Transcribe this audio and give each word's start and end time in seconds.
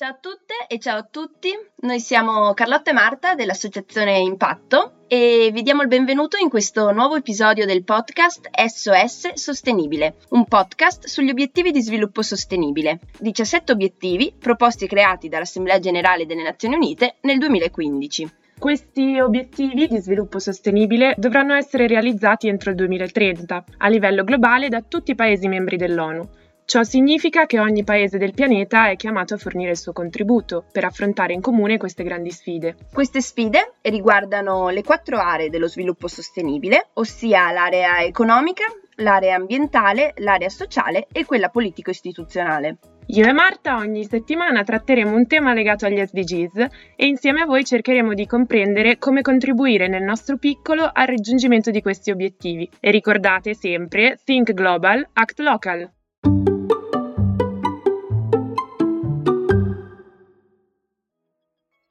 Ciao 0.00 0.12
a 0.12 0.18
tutte 0.18 0.54
e 0.66 0.78
ciao 0.78 0.96
a 0.96 1.02
tutti, 1.02 1.50
noi 1.80 2.00
siamo 2.00 2.54
Carlotta 2.54 2.88
e 2.88 2.94
Marta 2.94 3.34
dell'associazione 3.34 4.16
Impatto 4.20 5.04
e 5.06 5.50
vi 5.52 5.60
diamo 5.60 5.82
il 5.82 5.88
benvenuto 5.88 6.38
in 6.38 6.48
questo 6.48 6.90
nuovo 6.92 7.16
episodio 7.16 7.66
del 7.66 7.84
podcast 7.84 8.48
SOS 8.50 9.34
Sostenibile, 9.34 10.14
un 10.30 10.46
podcast 10.46 11.06
sugli 11.06 11.28
obiettivi 11.28 11.70
di 11.70 11.82
sviluppo 11.82 12.22
sostenibile, 12.22 13.00
17 13.18 13.72
obiettivi 13.72 14.34
proposti 14.38 14.86
e 14.86 14.88
creati 14.88 15.28
dall'Assemblea 15.28 15.78
Generale 15.78 16.24
delle 16.24 16.44
Nazioni 16.44 16.76
Unite 16.76 17.16
nel 17.20 17.36
2015. 17.36 18.32
Questi 18.58 19.20
obiettivi 19.20 19.86
di 19.86 19.98
sviluppo 19.98 20.38
sostenibile 20.38 21.14
dovranno 21.18 21.52
essere 21.52 21.86
realizzati 21.86 22.48
entro 22.48 22.70
il 22.70 22.76
2030 22.76 23.64
a 23.76 23.88
livello 23.88 24.24
globale 24.24 24.70
da 24.70 24.80
tutti 24.80 25.10
i 25.10 25.14
Paesi 25.14 25.46
membri 25.46 25.76
dell'ONU 25.76 26.39
Ciò 26.70 26.84
significa 26.84 27.46
che 27.46 27.58
ogni 27.58 27.82
paese 27.82 28.16
del 28.16 28.32
pianeta 28.32 28.90
è 28.90 28.94
chiamato 28.94 29.34
a 29.34 29.38
fornire 29.38 29.72
il 29.72 29.76
suo 29.76 29.92
contributo 29.92 30.64
per 30.70 30.84
affrontare 30.84 31.32
in 31.32 31.40
comune 31.40 31.78
queste 31.78 32.04
grandi 32.04 32.30
sfide. 32.30 32.76
Queste 32.92 33.20
sfide 33.20 33.72
riguardano 33.80 34.68
le 34.68 34.84
quattro 34.84 35.18
aree 35.18 35.50
dello 35.50 35.66
sviluppo 35.66 36.06
sostenibile, 36.06 36.90
ossia 36.92 37.50
l'area 37.50 38.04
economica, 38.04 38.66
l'area 38.98 39.34
ambientale, 39.34 40.14
l'area 40.18 40.48
sociale 40.48 41.08
e 41.10 41.24
quella 41.24 41.48
politico-istituzionale. 41.48 42.76
Io 43.06 43.26
e 43.26 43.32
Marta 43.32 43.74
ogni 43.74 44.04
settimana 44.04 44.62
tratteremo 44.62 45.12
un 45.12 45.26
tema 45.26 45.52
legato 45.52 45.86
agli 45.86 46.00
SDGs 46.00 46.66
e 46.94 47.06
insieme 47.06 47.40
a 47.40 47.46
voi 47.46 47.64
cercheremo 47.64 48.14
di 48.14 48.26
comprendere 48.26 48.96
come 48.96 49.22
contribuire 49.22 49.88
nel 49.88 50.04
nostro 50.04 50.36
piccolo 50.36 50.88
al 50.92 51.08
raggiungimento 51.08 51.72
di 51.72 51.82
questi 51.82 52.12
obiettivi. 52.12 52.70
E 52.78 52.92
ricordate 52.92 53.54
sempre, 53.54 54.20
Think 54.22 54.52
Global, 54.52 55.04
Act 55.14 55.40
Local. 55.40 55.90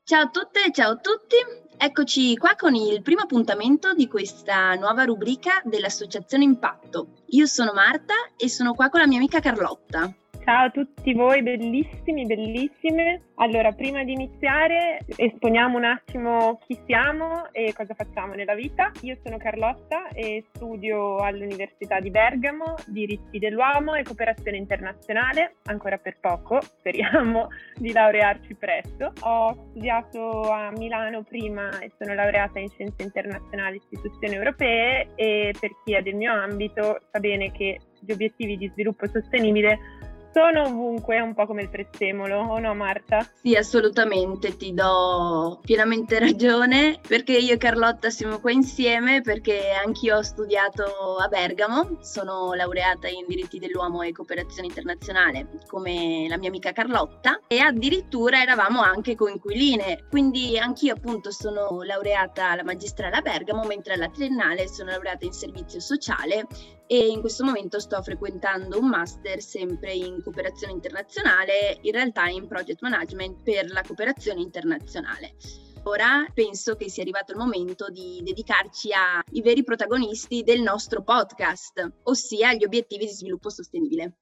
Ciao 0.10 0.24
a 0.24 0.30
tutte 0.30 0.64
e 0.64 0.72
ciao 0.72 0.94
a 0.94 0.96
tutti, 0.96 1.36
eccoci 1.78 2.36
qua 2.36 2.56
con 2.56 2.74
il 2.74 3.04
primo 3.04 3.22
appuntamento 3.22 3.94
di 3.94 4.08
questa 4.08 4.74
nuova 4.74 5.04
rubrica 5.04 5.62
dell'Associazione 5.64 6.46
Impatto. 6.46 7.10
Io 7.28 7.46
sono 7.46 7.74
Marta 7.74 8.16
e 8.36 8.50
sono 8.50 8.74
qua 8.74 8.90
con 8.90 9.02
la 9.02 9.06
mia 9.06 9.20
amica 9.20 9.40
Carlotta. 9.40 10.12
Ciao 10.44 10.66
a 10.66 10.70
tutti 10.72 11.14
voi, 11.14 11.44
bellissimi, 11.44 12.26
bellissime. 12.26 13.22
Allora, 13.36 13.72
prima 13.72 14.04
di 14.04 14.14
iniziare, 14.14 15.00
esponiamo 15.16 15.78
un 15.78 15.84
attimo 15.84 16.60
chi 16.66 16.80
siamo 16.86 17.52
e 17.52 17.74
cosa 17.74 17.94
facciamo 17.94 18.34
nella 18.34 18.56
vita. 18.56 18.92
Io 19.02 19.18
sono 19.24 19.38
Carlotta 19.38 20.08
e 20.08 20.46
studio 20.54 21.18
all'Università 21.18 22.00
di 22.00 22.10
Bergamo 22.10 22.76
diritti 22.88 23.38
dell'uomo 23.38 23.94
e 23.94 24.04
cooperazione 24.04 24.58
internazionale, 24.58 25.56
ancora 25.66 25.98
per 25.98 26.18
poco, 26.20 26.62
speriamo 26.62 27.50
di 27.76 27.92
laurearci 27.92 28.56
presto. 28.56 29.14
Ho 29.22 29.68
studiato 29.70 30.52
a 30.52 30.72
Milano 30.72 31.24
prima 31.24 31.80
e 31.80 31.92
sono 32.00 32.14
laureata 32.16 32.60
in 32.60 32.70
scienze 32.70 33.04
internazionali 33.04 33.76
e 33.76 33.82
istituzioni 33.90 34.36
europee 34.36 35.10
e 35.16 35.54
per 35.60 35.70
chi 35.84 35.94
è 35.94 36.02
del 36.02 36.16
mio 36.16 36.34
ambito 36.34 37.02
sa 37.12 37.20
bene 37.20 37.52
che 37.52 37.80
gli 38.00 38.12
obiettivi 38.12 38.58
di 38.58 38.70
sviluppo 38.70 39.08
sostenibile 39.08 40.08
sono 40.32 40.64
ovunque, 40.64 41.20
un 41.20 41.34
po' 41.34 41.46
come 41.46 41.64
il 41.64 41.70
prezzemolo, 41.70 42.38
o 42.40 42.60
no 42.60 42.74
Marta? 42.74 43.28
Sì, 43.42 43.56
assolutamente, 43.56 44.56
ti 44.58 44.74
do 44.74 45.60
pienamente 45.64 46.20
ragione, 46.20 47.00
perché 47.08 47.38
io 47.38 47.54
e 47.54 47.58
Carlotta 47.58 48.10
siamo 48.10 48.40
qua 48.40 48.52
insieme, 48.52 49.22
perché 49.22 49.72
anch'io 49.72 50.18
ho 50.18 50.22
studiato 50.22 51.18
a 51.18 51.28
Bergamo, 51.28 51.98
sono 52.02 52.54
laureata 52.54 53.08
in 53.08 53.26
diritti 53.28 53.60
dell'uomo 53.60 54.02
e 54.02 54.12
cooperazione 54.12 54.68
internazionale, 54.68 55.48
come 55.68 56.28
la 56.28 56.38
mia 56.38 56.50
amica 56.50 56.72
Carlotta, 56.72 57.42
e 57.48 57.60
addirittura 57.60 58.42
eravamo 58.42 58.82
anche 58.82 59.16
coinquiline, 59.16 60.06
quindi 60.10 60.58
anch'io 60.58 60.94
appunto 60.94 61.32
sono 61.32 61.82
laureata 61.82 62.52
alla 62.52 62.64
magistrale 62.64 63.18
a 63.18 63.22
Bergamo, 63.22 63.64
mentre 63.64 63.94
alla 63.94 64.10
triennale 64.10 64.68
sono 64.68 64.90
laureata 64.92 65.26
in 65.26 65.34
servizio 65.34 65.80
sociale 65.80 66.48
e 66.92 67.08
in 67.08 67.20
questo 67.20 67.44
momento 67.44 67.80
sto 67.80 68.02
frequentando 68.02 68.80
un 68.80 68.88
master 68.88 69.44
sempre 69.44 69.94
in 69.94 70.24
cooperazione 70.24 70.74
internazionale, 70.74 71.78
in 71.82 71.92
realtà 71.92 72.28
in 72.30 72.48
project 72.48 72.82
management 72.82 73.44
per 73.44 73.70
la 73.70 73.84
cooperazione 73.86 74.42
internazionale. 74.42 75.36
Ora 75.84 76.26
penso 76.34 76.76
che 76.76 76.90
sia 76.90 77.04
arrivato 77.04 77.34
il 77.34 77.38
momento 77.38 77.90
di 77.90 78.22
dedicarci 78.24 78.90
ai 78.92 79.42
veri 79.42 79.64
protagonisti 79.64 80.42
del 80.42 80.62
nostro 80.62 81.04
podcast, 81.04 82.00
ossia 82.06 82.54
gli 82.54 82.64
obiettivi 82.64 83.06
di 83.06 83.12
sviluppo 83.12 83.52
sostenibile. 83.52 84.14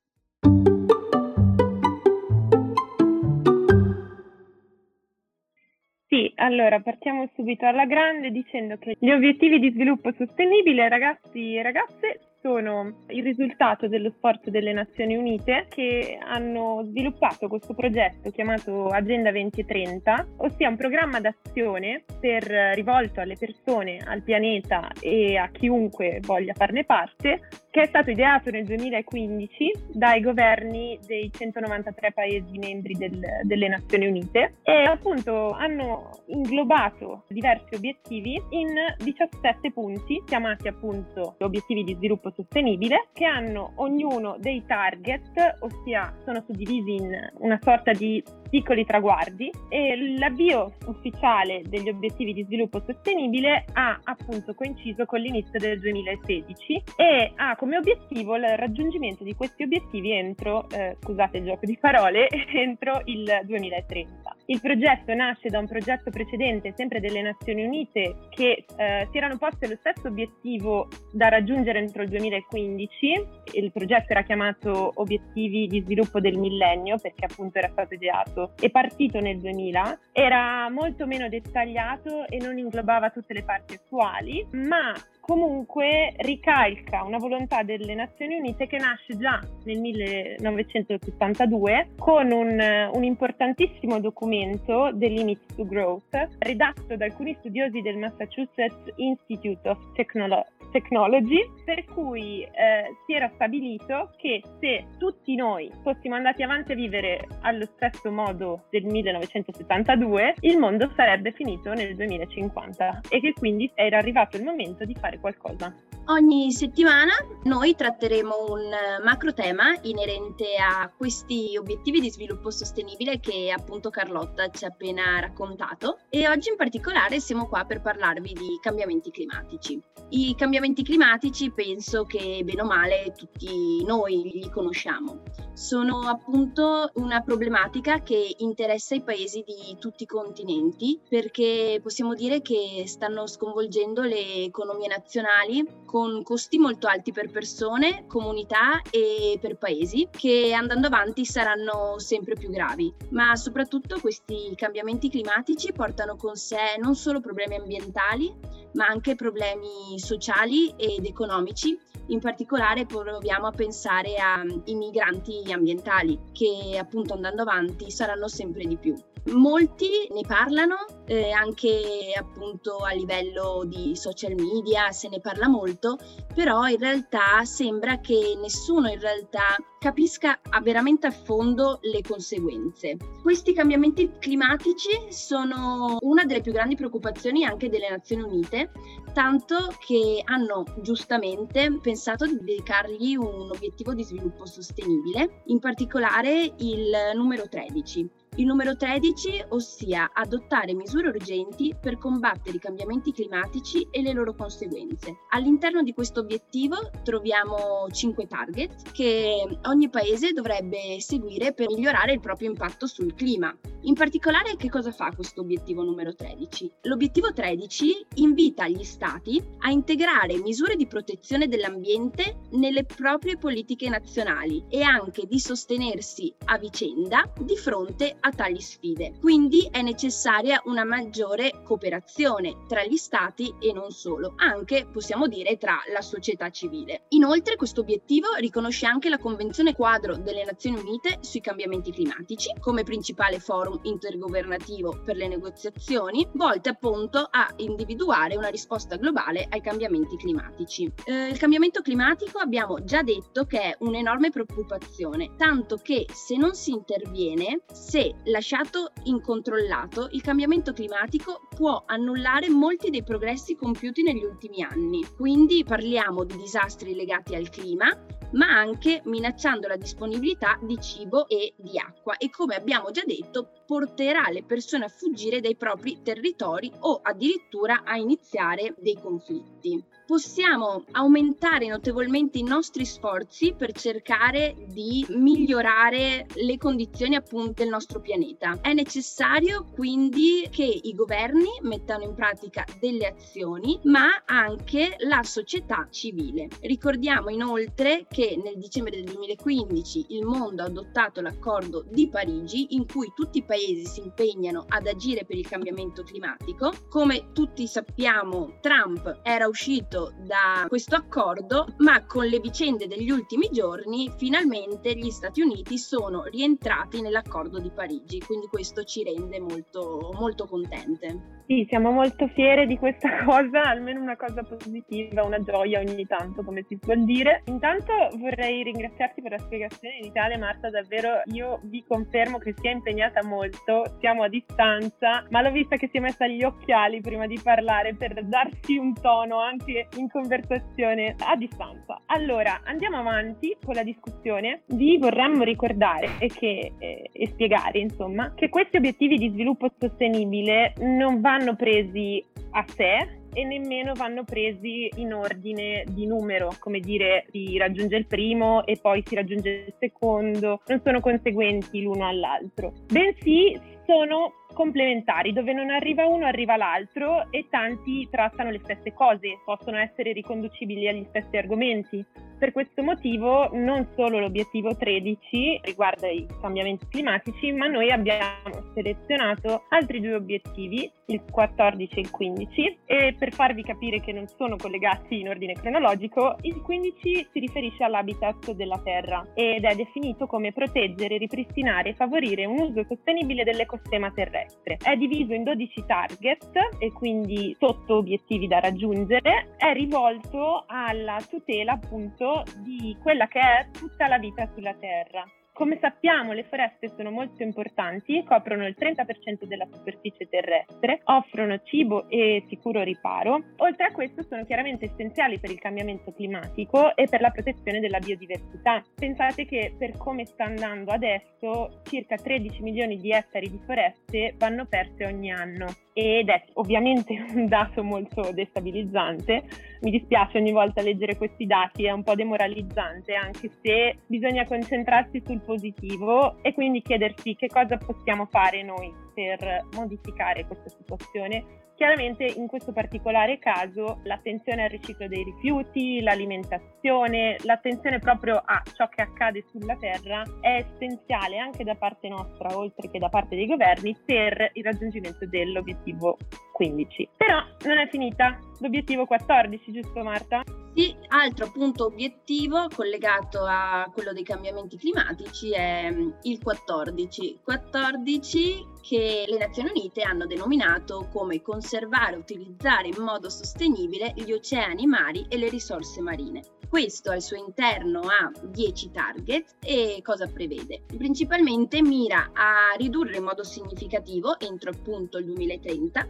Sì, 6.09 6.31
allora 6.35 6.81
partiamo 6.81 7.29
subito 7.35 7.65
alla 7.65 7.85
grande 7.85 8.31
dicendo 8.31 8.77
che 8.77 8.97
gli 8.99 9.11
obiettivi 9.11 9.59
di 9.59 9.71
sviluppo 9.71 10.11
sostenibile, 10.17 10.89
ragazzi 10.89 11.55
e 11.55 11.61
ragazze, 11.61 12.26
sono 12.41 13.03
il 13.07 13.23
risultato 13.23 13.87
dello 13.87 14.11
sforzo 14.15 14.49
delle 14.49 14.73
Nazioni 14.73 15.15
Unite 15.15 15.67
che 15.69 16.17
hanno 16.21 16.83
sviluppato 16.85 17.47
questo 17.47 17.73
progetto 17.73 18.31
chiamato 18.31 18.87
Agenda 18.87 19.31
2030, 19.31 20.27
ossia 20.37 20.69
un 20.69 20.77
programma 20.77 21.19
d'azione 21.19 22.03
per, 22.19 22.43
rivolto 22.75 23.19
alle 23.19 23.37
persone, 23.37 23.99
al 24.05 24.23
pianeta 24.23 24.89
e 24.99 25.37
a 25.37 25.49
chiunque 25.49 26.19
voglia 26.21 26.53
farne 26.53 26.85
parte, 26.85 27.41
che 27.69 27.81
è 27.81 27.87
stato 27.87 28.09
ideato 28.09 28.49
nel 28.49 28.65
2015 28.65 29.71
dai 29.93 30.21
governi 30.21 30.97
dei 31.05 31.31
193 31.31 32.11
Paesi 32.11 32.57
membri 32.57 32.93
del, 32.93 33.19
delle 33.43 33.67
Nazioni 33.67 34.07
Unite 34.07 34.55
e 34.63 34.83
appunto 34.83 35.51
hanno 35.51 36.09
inglobato 36.27 37.25
diversi 37.27 37.75
obiettivi 37.75 38.41
in 38.49 38.73
17 38.97 39.71
punti 39.71 40.23
chiamati 40.25 40.67
appunto 40.67 41.35
obiettivi 41.39 41.83
di 41.83 41.93
sviluppo 41.93 42.26
sostenibile 42.35 43.09
che 43.13 43.25
hanno 43.25 43.73
ognuno 43.75 44.37
dei 44.39 44.63
target, 44.65 45.57
ossia 45.59 46.13
sono 46.23 46.43
suddivisi 46.45 46.95
in 46.95 47.15
una 47.39 47.59
sorta 47.61 47.91
di 47.91 48.23
piccoli 48.49 48.85
traguardi 48.85 49.51
e 49.69 50.17
l'avvio 50.17 50.73
ufficiale 50.85 51.63
degli 51.65 51.89
obiettivi 51.89 52.33
di 52.33 52.43
sviluppo 52.43 52.81
sostenibile 52.85 53.65
ha 53.73 53.99
appunto 54.03 54.53
coinciso 54.53 55.05
con 55.05 55.19
l'inizio 55.19 55.59
del 55.59 55.79
2016 55.79 56.83
e 56.95 57.33
ha 57.35 57.55
come 57.55 57.77
obiettivo 57.77 58.35
il 58.35 58.45
raggiungimento 58.55 59.23
di 59.23 59.35
questi 59.35 59.63
obiettivi 59.63 60.11
entro, 60.11 60.69
eh, 60.69 60.95
scusate 61.01 61.37
il 61.37 61.45
gioco 61.45 61.65
di 61.65 61.77
parole, 61.77 62.27
entro 62.53 63.01
il 63.05 63.41
2030. 63.43 64.36
Il 64.49 64.61
progetto 64.61 65.13
nasce 65.13 65.49
da 65.49 65.59
un 65.59 65.67
progetto 65.67 66.09
precedente, 66.09 66.73
sempre 66.77 67.01
delle 67.01 67.21
Nazioni 67.21 67.65
Unite, 67.65 68.15
che 68.29 68.63
eh, 68.77 69.07
si 69.11 69.17
erano 69.17 69.37
poste 69.37 69.67
lo 69.67 69.75
stesso 69.75 70.07
obiettivo 70.07 70.87
da 71.11 71.27
raggiungere 71.27 71.79
entro 71.79 72.03
il 72.03 72.09
2015. 72.09 73.27
Il 73.55 73.71
progetto 73.73 74.13
era 74.13 74.23
chiamato 74.23 74.93
Obiettivi 74.95 75.67
di 75.67 75.81
sviluppo 75.81 76.21
del 76.21 76.37
millennio 76.37 76.97
perché 76.97 77.25
appunto 77.25 77.57
era 77.57 77.67
stato 77.69 77.93
ideato 77.95 78.53
e 78.61 78.69
partito 78.69 79.19
nel 79.19 79.37
2000. 79.39 79.99
Era 80.13 80.69
molto 80.69 81.05
meno 81.05 81.27
dettagliato 81.27 82.25
e 82.27 82.37
non 82.37 82.57
inglobava 82.57 83.09
tutte 83.09 83.33
le 83.33 83.43
parti 83.43 83.73
attuali, 83.73 84.47
ma 84.53 84.93
comunque 85.27 86.13
ricalca 86.19 87.03
una 87.03 87.17
volontà 87.17 87.61
delle 87.61 87.93
Nazioni 87.93 88.37
Unite 88.37 88.65
che 88.65 88.77
nasce 88.77 89.17
già 89.17 89.41
nel 89.65 89.77
1972 89.77 91.89
con 91.97 92.31
un, 92.31 92.89
un 92.93 93.03
importantissimo 93.03 93.99
documento, 93.99 94.89
The 94.93 95.07
Limits 95.09 95.55
to 95.55 95.65
Growth, 95.65 96.29
redatto 96.39 96.95
da 96.95 97.03
alcuni 97.03 97.35
studiosi 97.39 97.81
del 97.81 97.97
Massachusetts 97.97 98.93
Institute 98.95 99.67
of 99.67 99.77
Technolo- 99.93 100.45
Technology, 100.71 101.49
per 101.63 101.85
cui 101.85 102.43
eh, 102.43 102.95
si 103.05 103.13
era 103.13 103.29
stabilito 103.35 104.11
che 104.17 104.41
se 104.59 104.85
tutti 104.97 105.35
noi 105.35 105.71
fossimo 105.83 106.15
andati 106.15 106.43
avanti 106.43 106.73
a 106.73 106.75
vivere 106.75 107.27
allo 107.41 107.67
stesso 107.75 108.11
modo 108.11 108.65
del 108.69 108.85
1972, 108.85 110.35
il 110.41 110.57
mondo 110.57 110.91
sarebbe 110.95 111.31
finito 111.31 111.73
nel 111.73 111.95
2050 111.95 113.01
e 113.09 113.19
che 113.19 113.33
quindi 113.33 113.71
era 113.73 113.97
arrivato 113.97 114.37
il 114.37 114.43
momento 114.43 114.85
di 114.85 114.95
fare 114.95 115.19
qualcosa. 115.19 115.73
Ogni 116.09 116.53
settimana 116.53 117.11
noi 117.43 117.75
tratteremo 117.75 118.45
un 118.47 118.69
macro 119.03 119.33
tema 119.33 119.77
inerente 119.81 120.55
a 120.55 120.89
questi 120.95 121.57
obiettivi 121.57 121.99
di 121.99 122.09
sviluppo 122.09 122.49
sostenibile 122.49 123.19
che 123.19 123.51
appunto 123.51 123.89
Carlotta 123.89 124.49
ci 124.49 124.63
ha 124.63 124.69
appena 124.69 125.19
raccontato 125.19 125.99
e 126.09 126.29
oggi 126.29 126.47
in 126.49 126.55
particolare 126.55 127.19
siamo 127.19 127.49
qua 127.49 127.65
per 127.65 127.81
parlarvi 127.81 128.31
di 128.31 128.57
cambiamenti 128.61 129.11
climatici. 129.11 129.81
I 130.09 130.33
cambiamenti 130.37 130.83
climatici 130.83 131.51
penso 131.51 132.05
che 132.05 132.41
bene 132.45 132.61
o 132.61 132.65
male 132.65 133.13
tutti 133.17 133.83
noi 133.83 134.31
li 134.33 134.49
conosciamo. 134.49 135.23
Sono 135.51 136.01
appunto 136.07 136.89
una 136.95 137.21
problematica 137.21 138.01
che 138.01 138.35
interessa 138.37 138.95
i 138.95 139.03
paesi 139.03 139.43
di 139.45 139.75
tutti 139.77 140.03
i 140.03 140.05
continenti 140.05 141.01
perché 141.09 141.81
possiamo 141.83 142.13
dire 142.13 142.41
che 142.41 142.83
stanno 142.85 143.27
sconvolgendo 143.27 144.03
le 144.03 144.43
economie 144.43 144.87
nazionali 144.87 145.65
con 145.97 146.21
costi 146.21 146.59
molto 146.59 146.85
alti 146.85 147.11
per 147.11 147.31
persone, 147.31 148.05
comunità 148.05 148.83
e 148.91 149.39
per 149.41 149.57
paesi 149.57 150.07
che 150.11 150.53
andando 150.53 150.85
avanti 150.85 151.25
saranno 151.25 151.97
sempre 151.97 152.35
più 152.35 152.51
gravi. 152.51 152.93
Ma 153.09 153.35
soprattutto 153.35 153.99
questi 153.99 154.53
cambiamenti 154.53 155.09
climatici 155.09 155.73
portano 155.73 156.15
con 156.15 156.35
sé 156.35 156.77
non 156.79 156.93
solo 156.93 157.19
problemi 157.19 157.55
ambientali, 157.55 158.31
ma 158.73 158.85
anche 158.85 159.15
problemi 159.15 159.97
sociali 159.97 160.71
ed 160.77 161.03
economici 161.03 161.75
in 162.09 162.19
particolare 162.19 162.85
proviamo 162.85 163.47
a 163.47 163.51
pensare 163.51 164.17
ai 164.17 164.75
migranti 164.75 165.51
ambientali 165.51 166.17
che 166.31 166.77
appunto 166.79 167.15
andando 167.15 167.41
avanti 167.41 167.89
saranno 167.89 168.27
sempre 168.27 168.65
di 168.65 168.77
più. 168.77 168.93
Molti 169.33 170.07
ne 170.11 170.21
parlano 170.21 170.96
eh, 171.07 171.31
anche 171.31 172.13
appunto 172.17 172.77
a 172.79 172.91
livello 172.91 173.63
di 173.65 173.95
social 173.95 174.35
media, 174.35 174.91
se 174.91 175.07
ne 175.09 175.19
parla 175.19 175.47
molto, 175.47 175.97
però 176.33 176.67
in 176.67 176.77
realtà 176.77 177.43
sembra 177.45 177.99
che 177.99 178.37
nessuno 178.39 178.89
in 178.89 178.99
realtà 178.99 179.55
capisca 179.79 180.39
veramente 180.61 181.07
a 181.07 181.11
fondo 181.11 181.79
le 181.81 182.01
conseguenze. 182.01 182.97
Questi 183.21 183.53
cambiamenti 183.53 184.11
climatici 184.19 184.89
sono 185.09 185.97
una 186.01 186.25
delle 186.25 186.41
più 186.41 186.51
grandi 186.51 186.75
preoccupazioni 186.75 187.45
anche 187.45 187.69
delle 187.69 187.89
Nazioni 187.89 188.23
Unite, 188.23 188.71
tanto 189.13 189.73
che 189.85 190.21
hanno 190.25 190.63
giustamente 190.81 191.77
pensato 191.81 192.25
di 192.25 192.37
dedicargli 192.39 193.15
un 193.15 193.49
obiettivo 193.51 193.93
di 193.93 194.03
sviluppo 194.03 194.45
sostenibile, 194.45 195.43
in 195.45 195.59
particolare 195.59 196.53
il 196.57 196.91
numero 197.15 197.47
13 197.47 198.25
il 198.37 198.45
numero 198.45 198.75
13, 198.75 199.45
ossia 199.49 200.11
adottare 200.13 200.75
misure 200.75 201.07
urgenti 201.07 201.75
per 201.79 201.97
combattere 201.97 202.57
i 202.57 202.59
cambiamenti 202.59 203.11
climatici 203.11 203.87
e 203.89 204.01
le 204.03 204.13
loro 204.13 204.35
conseguenze. 204.35 205.15
All'interno 205.29 205.81
di 205.81 205.91
questo 205.93 206.19
obiettivo 206.19 206.75
troviamo 207.03 207.87
5 207.89 208.27
target 208.27 208.91
che 208.91 209.43
ogni 209.67 209.89
paese 209.89 210.31
dovrebbe 210.31 210.99
seguire 210.99 211.53
per 211.53 211.67
migliorare 211.69 212.13
il 212.13 212.19
proprio 212.19 212.49
impatto 212.49 212.87
sul 212.87 213.13
clima. 213.13 213.55
In 213.81 213.93
particolare 213.93 214.55
che 214.57 214.69
cosa 214.69 214.91
fa 214.91 215.11
questo 215.15 215.41
obiettivo 215.41 215.83
numero 215.83 216.13
13? 216.13 216.71
L'obiettivo 216.83 217.31
13 217.31 218.05
invita 218.15 218.67
gli 218.67 218.83
stati 218.83 219.41
a 219.59 219.69
integrare 219.69 220.37
misure 220.39 220.75
di 220.75 220.87
protezione 220.87 221.47
dell'ambiente 221.47 222.39
nelle 222.51 222.83
proprie 222.83 223.37
politiche 223.37 223.87
nazionali 223.87 224.65
e 224.69 224.81
anche 224.81 225.25
di 225.25 225.39
sostenersi 225.39 226.33
a 226.45 226.57
vicenda 226.57 227.31
di 227.39 227.55
fronte 227.55 228.17
a 228.19 228.29
tali 228.31 228.59
sfide. 228.59 229.13
Quindi 229.19 229.67
è 229.71 229.81
necessaria 229.81 230.61
una 230.65 230.83
maggiore 230.83 231.61
cooperazione 231.63 232.65
tra 232.67 232.83
gli 232.83 232.97
stati 232.97 233.53
e 233.59 233.71
non 233.71 233.91
solo, 233.91 234.33
anche 234.37 234.87
possiamo 234.91 235.27
dire 235.27 235.57
tra 235.57 235.77
la 235.93 236.01
società 236.01 236.49
civile. 236.49 237.05
Inoltre 237.09 237.55
questo 237.55 237.81
obiettivo 237.81 238.27
riconosce 238.39 238.85
anche 238.85 239.09
la 239.09 239.17
Convenzione 239.17 239.56
quadro 239.73 240.15
delle 240.17 240.43
Nazioni 240.43 240.79
Unite 240.79 241.17
sui 241.21 241.41
cambiamenti 241.41 241.91
climatici 241.91 242.53
come 242.59 242.83
principale 242.83 243.39
forum 243.39 243.79
intergovernativo 243.83 245.01
per 245.03 245.15
le 245.15 245.27
negoziazioni, 245.27 246.27
volte 246.33 246.69
appunto 246.69 247.27
a 247.29 247.51
individuare 247.57 248.35
una 248.35 248.49
risposta 248.49 248.95
globale 248.95 249.47
ai 249.49 249.61
cambiamenti 249.61 250.15
climatici. 250.17 250.91
Eh, 251.05 251.29
il 251.29 251.37
cambiamento 251.37 251.81
climatico 251.81 252.39
abbiamo 252.39 252.83
già 252.83 253.01
detto 253.01 253.45
che 253.45 253.61
è 253.61 253.75
un'enorme 253.79 254.29
preoccupazione, 254.29 255.35
tanto 255.37 255.77
che 255.77 256.05
se 256.13 256.37
non 256.37 256.53
si 256.53 256.71
interviene, 256.71 257.61
se 257.71 258.15
lasciato 258.25 258.91
incontrollato, 259.03 260.07
il 260.11 260.21
cambiamento 260.21 260.73
climatico 260.73 261.47
può 261.55 261.83
annullare 261.85 262.49
molti 262.49 262.89
dei 262.89 263.03
progressi 263.03 263.55
compiuti 263.55 264.03
negli 264.03 264.23
ultimi 264.23 264.61
anni. 264.61 265.05
Quindi 265.15 265.63
parliamo 265.63 266.23
di 266.23 266.37
disastri 266.37 266.93
legati 266.95 267.35
al 267.35 267.49
clima, 267.49 267.87
ma 268.31 268.47
anche 268.47 269.01
minacciando 269.05 269.67
la 269.67 269.75
disponibilità 269.75 270.57
di 270.61 270.79
cibo 270.81 271.27
e 271.27 271.53
di 271.57 271.77
acqua 271.77 272.17
e 272.17 272.29
come 272.29 272.55
abbiamo 272.55 272.91
già 272.91 273.03
detto 273.05 273.49
porterà 273.65 274.29
le 274.29 274.43
persone 274.43 274.85
a 274.85 274.89
fuggire 274.89 275.39
dai 275.39 275.55
propri 275.55 276.01
territori 276.01 276.71
o 276.79 276.99
addirittura 277.01 277.83
a 277.83 277.97
iniziare 277.97 278.75
dei 278.77 278.97
conflitti 279.01 279.95
possiamo 280.07 280.85
aumentare 280.91 281.67
notevolmente 281.67 282.37
i 282.37 282.43
nostri 282.43 282.85
sforzi 282.85 283.53
per 283.55 283.73
cercare 283.73 284.55
di 284.69 285.05
migliorare 285.09 286.25
le 286.35 286.57
condizioni 286.57 287.15
appunto 287.15 287.61
del 287.61 287.67
nostro 287.67 287.99
pianeta. 287.99 288.57
È 288.61 288.71
necessario 288.71 289.65
quindi 289.75 290.47
che 290.49 290.63
i 290.63 290.93
governi 290.95 291.49
mettano 291.63 292.05
in 292.05 292.15
pratica 292.15 292.63
delle 292.79 293.07
azioni, 293.07 293.77
ma 293.83 294.23
anche 294.25 294.95
la 294.99 295.23
società 295.23 295.87
civile. 295.91 296.47
Ricordiamo 296.61 297.29
inoltre 297.29 298.05
che 298.09 298.26
nel 298.35 298.57
dicembre 298.57 298.95
del 298.95 299.05
2015 299.05 300.05
il 300.09 300.25
mondo 300.25 300.61
ha 300.61 300.65
adottato 300.65 301.21
l'accordo 301.21 301.85
di 301.89 302.09
Parigi 302.09 302.75
in 302.75 302.85
cui 302.85 303.11
tutti 303.15 303.37
i 303.37 303.45
paesi 303.45 303.85
si 303.85 304.01
impegnano 304.01 304.65
ad 304.67 304.87
agire 304.87 305.25
per 305.25 305.37
il 305.37 305.47
cambiamento 305.47 306.03
climatico. 306.03 306.73
Come 306.89 307.31
tutti 307.31 307.67
sappiamo, 307.67 308.57
Trump 308.59 309.21
era 309.23 309.47
uscito 309.47 310.13
da 310.25 310.65
questo 310.67 310.95
accordo, 310.95 311.75
ma 311.77 312.05
con 312.05 312.25
le 312.25 312.39
vicende 312.39 312.87
degli 312.87 313.09
ultimi 313.09 313.49
giorni 313.51 314.11
finalmente 314.17 314.95
gli 314.95 315.09
Stati 315.09 315.41
Uniti 315.41 315.77
sono 315.77 316.23
rientrati 316.23 317.01
nell'accordo 317.01 317.59
di 317.59 317.71
Parigi, 317.71 318.19
quindi 318.19 318.47
questo 318.47 318.83
ci 318.83 319.03
rende 319.03 319.39
molto, 319.39 320.11
molto 320.13 320.45
contente. 320.45 321.36
Sì, 321.47 321.65
siamo 321.69 321.91
molto 321.91 322.27
fiere 322.33 322.67
di 322.67 322.77
questa 322.77 323.07
cosa, 323.23 323.63
almeno 323.63 324.01
una 324.01 324.17
cosa 324.17 324.43
positiva, 324.43 325.23
una 325.23 325.41
gioia 325.41 325.79
ogni 325.79 326.05
tanto, 326.05 326.43
come 326.43 326.65
si 326.67 326.77
suol 326.81 327.05
dire. 327.05 327.43
Intanto 327.45 327.93
vorrei 328.17 328.63
ringraziarti 328.63 329.21
per 329.21 329.31
la 329.31 329.37
spiegazione 329.37 329.95
iniziale, 330.01 330.37
Marta, 330.37 330.69
davvero 330.69 331.21
io 331.31 331.61
vi 331.63 331.85
confermo 331.87 332.37
che 332.37 332.53
si 332.57 332.67
è 332.67 332.71
impegnata 332.71 333.23
molto, 333.23 333.95
siamo 334.01 334.23
a 334.23 334.27
distanza, 334.27 335.25
ma 335.29 335.41
l'ho 335.41 335.51
vista 335.51 335.77
che 335.77 335.87
si 335.89 335.95
è 335.95 335.99
messa 336.01 336.27
gli 336.27 336.43
occhiali 336.43 336.99
prima 336.99 337.27
di 337.27 337.39
parlare 337.41 337.95
per 337.95 338.25
darsi 338.25 338.75
un 338.75 338.93
tono 338.99 339.39
anche 339.39 339.87
in 339.95 340.09
conversazione 340.09 341.15
a 341.17 341.37
distanza. 341.37 342.01
Allora, 342.07 342.59
andiamo 342.65 342.97
avanti 342.97 343.55
con 343.63 343.73
la 343.73 343.83
discussione. 343.83 344.63
Vi 344.67 344.97
vorremmo 344.97 345.43
ricordare 345.43 346.09
e, 346.19 346.27
che, 346.27 346.73
eh, 346.77 347.09
e 347.09 347.27
spiegare, 347.27 347.79
insomma, 347.79 348.33
che 348.33 348.49
questi 348.49 348.75
obiettivi 348.75 349.15
di 349.15 349.29
sviluppo 349.29 349.71
sostenibile 349.79 350.73
non 350.79 351.21
vanno 351.21 351.35
vanno 351.37 351.55
presi 351.55 352.23
a 352.51 352.65
sé 352.67 353.19
e 353.33 353.43
nemmeno 353.43 353.93
vanno 353.93 354.23
presi 354.23 354.89
in 354.95 355.13
ordine 355.13 355.83
di 355.89 356.07
numero, 356.07 356.55
come 356.57 356.79
dire 356.79 357.27
si 357.29 357.57
raggiunge 357.57 357.95
il 357.95 358.07
primo 358.07 358.65
e 358.65 358.79
poi 358.81 359.03
si 359.05 359.13
raggiunge 359.13 359.65
il 359.67 359.73
secondo, 359.79 360.61
non 360.65 360.81
sono 360.83 360.99
conseguenti 360.99 361.81
l'uno 361.81 362.07
all'altro, 362.07 362.73
bensì 362.91 363.59
sono 363.85 364.33
complementari, 364.57 365.33
dove 365.33 365.53
non 365.53 365.69
arriva 365.69 366.07
uno 366.07 366.25
arriva 366.25 366.57
l'altro 366.57 367.31
e 367.31 367.45
tanti 367.47 368.07
trattano 368.09 368.49
le 368.49 368.59
stesse 368.63 368.91
cose, 368.91 369.37
possono 369.45 369.77
essere 369.77 370.13
riconducibili 370.13 370.87
agli 370.87 371.05
stessi 371.09 371.37
argomenti. 371.37 372.03
Per 372.39 372.51
questo 372.51 372.81
motivo 372.81 373.49
non 373.53 373.87
solo 373.95 374.19
l'obiettivo 374.19 374.75
13 374.75 375.61
riguarda 375.63 376.07
i 376.07 376.25
cambiamenti 376.41 376.87
climatici, 376.87 377.51
ma 377.51 377.67
noi 377.67 377.91
abbiamo 377.91 378.71
selezionato 378.73 379.65
altri 379.69 379.99
due 379.99 380.15
obiettivi, 380.15 380.91
il 381.07 381.21
14 381.31 381.95
e 381.95 381.99
il 381.99 382.11
15, 382.11 382.77
e 382.85 383.15
per 383.17 383.33
farvi 383.33 383.63
capire 383.63 383.99
che 383.99 384.11
non 384.11 384.27
sono 384.27 384.55
collegati 384.55 385.19
in 385.19 385.29
ordine 385.29 385.53
cronologico, 385.53 386.35
il 386.41 386.61
15 386.61 387.27
si 387.31 387.39
riferisce 387.39 387.83
all'habitat 387.83 388.51
della 388.53 388.79
Terra 388.83 389.25
ed 389.33 389.63
è 389.63 389.75
definito 389.75 390.25
come 390.25 390.51
proteggere, 390.51 391.17
ripristinare 391.17 391.89
e 391.89 391.93
favorire 391.95 392.45
un 392.45 392.59
uso 392.59 392.85
sostenibile 392.87 393.43
dell'ecosistema 393.43 394.11
terrestre. 394.11 394.46
È 394.63 394.95
diviso 394.95 395.33
in 395.33 395.43
12 395.43 395.85
target 395.85 396.49
e 396.79 396.91
quindi 396.91 397.55
sotto 397.57 397.97
obiettivi 397.97 398.47
da 398.47 398.59
raggiungere, 398.59 399.55
è 399.57 399.73
rivolto 399.73 400.63
alla 400.67 401.17
tutela 401.29 401.73
appunto 401.73 402.43
di 402.57 402.97
quella 403.01 403.27
che 403.27 403.39
è 403.39 403.69
tutta 403.71 404.07
la 404.07 404.17
vita 404.17 404.49
sulla 404.53 404.73
Terra. 404.73 405.25
Come 405.57 405.79
sappiamo 405.81 406.33
le 406.33 406.43
foreste 406.43 406.87
sono 406.95 407.09
molto 407.09 407.41
importanti, 407.41 408.23
coprono 408.23 408.67
il 408.67 408.75
30% 408.77 409.45
della 409.45 409.65
superficie 409.65 410.29
terrestre, 410.29 411.01
offrono 411.05 411.59
cibo 411.63 412.07
e 412.09 412.45
sicuro 412.47 412.83
riparo. 412.83 413.43
Oltre 413.55 413.87
a 413.87 413.91
questo 413.91 414.21
sono 414.21 414.45
chiaramente 414.45 414.85
essenziali 414.85 415.39
per 415.39 415.49
il 415.49 415.57
cambiamento 415.57 416.13
climatico 416.13 416.95
e 416.95 417.07
per 417.07 417.21
la 417.21 417.31
protezione 417.31 417.79
della 417.79 417.97
biodiversità. 417.97 418.83
Pensate 418.93 419.45
che 419.45 419.73
per 419.75 419.97
come 419.97 420.25
sta 420.25 420.43
andando 420.43 420.91
adesso 420.91 421.81
circa 421.85 422.17
13 422.17 422.61
milioni 422.61 422.97
di 422.97 423.11
ettari 423.11 423.49
di 423.49 423.59
foreste 423.65 424.35
vanno 424.37 424.67
perse 424.67 425.05
ogni 425.05 425.31
anno 425.31 425.65
ed 425.99 426.29
è 426.29 426.43
ovviamente 426.53 427.17
un 427.33 427.47
dato 427.47 427.83
molto 427.83 428.29
destabilizzante. 428.31 429.43
Mi 429.81 429.89
dispiace 429.89 430.37
ogni 430.37 430.51
volta 430.51 430.83
leggere 430.83 431.17
questi 431.17 431.47
dati, 431.47 431.85
è 431.85 431.91
un 431.91 432.03
po' 432.03 432.13
demoralizzante, 432.13 433.15
anche 433.15 433.49
se 433.63 433.97
bisogna 434.05 434.45
concentrarsi 434.45 435.23
sul 435.25 435.41
positivo 435.41 436.37
e 436.43 436.53
quindi 436.53 436.83
chiedersi 436.83 437.35
che 437.35 437.47
cosa 437.47 437.77
possiamo 437.77 438.27
fare 438.27 438.61
noi 438.61 438.93
per 439.15 439.65
modificare 439.73 440.45
questa 440.45 440.69
situazione 440.69 441.65
Chiaramente 441.77 442.25
in 442.25 442.47
questo 442.47 442.73
particolare 442.73 443.37
caso 443.37 443.99
l'attenzione 444.05 444.63
al 444.63 444.69
riciclo 444.69 445.07
dei 445.07 445.23
rifiuti, 445.23 446.01
l'alimentazione, 446.01 447.37
l'attenzione 447.43 447.99
proprio 447.99 448.41
a 448.43 448.63
ciò 448.73 448.89
che 448.89 449.03
accade 449.03 449.43
sulla 449.51 449.75
Terra 449.75 450.23
è 450.41 450.65
essenziale 450.65 451.37
anche 451.37 451.63
da 451.63 451.75
parte 451.75 452.09
nostra, 452.09 452.57
oltre 452.57 452.89
che 452.89 452.97
da 452.97 453.09
parte 453.09 453.35
dei 453.35 453.45
governi, 453.45 453.95
per 454.03 454.49
il 454.53 454.63
raggiungimento 454.63 455.27
dell'obiettivo 455.27 456.17
15. 456.57 457.09
Però 457.17 457.37
non 457.65 457.77
è 457.77 457.87
finita, 457.87 458.39
l'obiettivo 458.57 459.05
14, 459.05 459.71
giusto 459.71 460.01
Marta? 460.01 460.41
Sì, 460.73 460.95
altro 461.09 461.51
punto 461.51 461.85
obiettivo 461.85 462.67
collegato 462.75 463.43
a 463.45 463.87
quello 463.93 464.11
dei 464.11 464.23
cambiamenti 464.23 464.75
climatici 464.75 465.51
è 465.51 465.91
mm, 465.91 466.09
il 466.23 466.41
14. 466.41 467.41
14 467.43 468.65
che 468.81 469.25
le 469.27 469.37
Nazioni 469.37 469.69
Unite 469.69 470.01
hanno 470.01 470.25
denominato 470.25 471.07
come 471.11 471.43
conservare 471.43 472.15
e 472.15 472.19
utilizzare 472.19 472.87
in 472.87 473.03
modo 473.03 473.29
sostenibile 473.29 474.13
gli 474.15 474.31
oceani, 474.31 474.83
i 474.83 474.87
mari 474.87 475.25
e 475.29 475.37
le 475.37 475.49
risorse 475.49 476.01
marine. 476.01 476.41
Questo 476.69 477.11
al 477.11 477.21
suo 477.21 477.37
interno 477.37 478.01
ha 478.01 478.29
10 478.43 478.91
target 478.91 479.55
e 479.63 480.01
cosa 480.03 480.27
prevede? 480.27 480.81
Principalmente 480.97 481.81
mira 481.81 482.31
a 482.33 482.75
ridurre 482.77 483.17
in 483.17 483.23
modo 483.23 483.43
significativo, 483.43 484.37
entro 484.37 484.71
appunto 484.71 485.17
il 485.17 485.25
2030, 485.25 486.07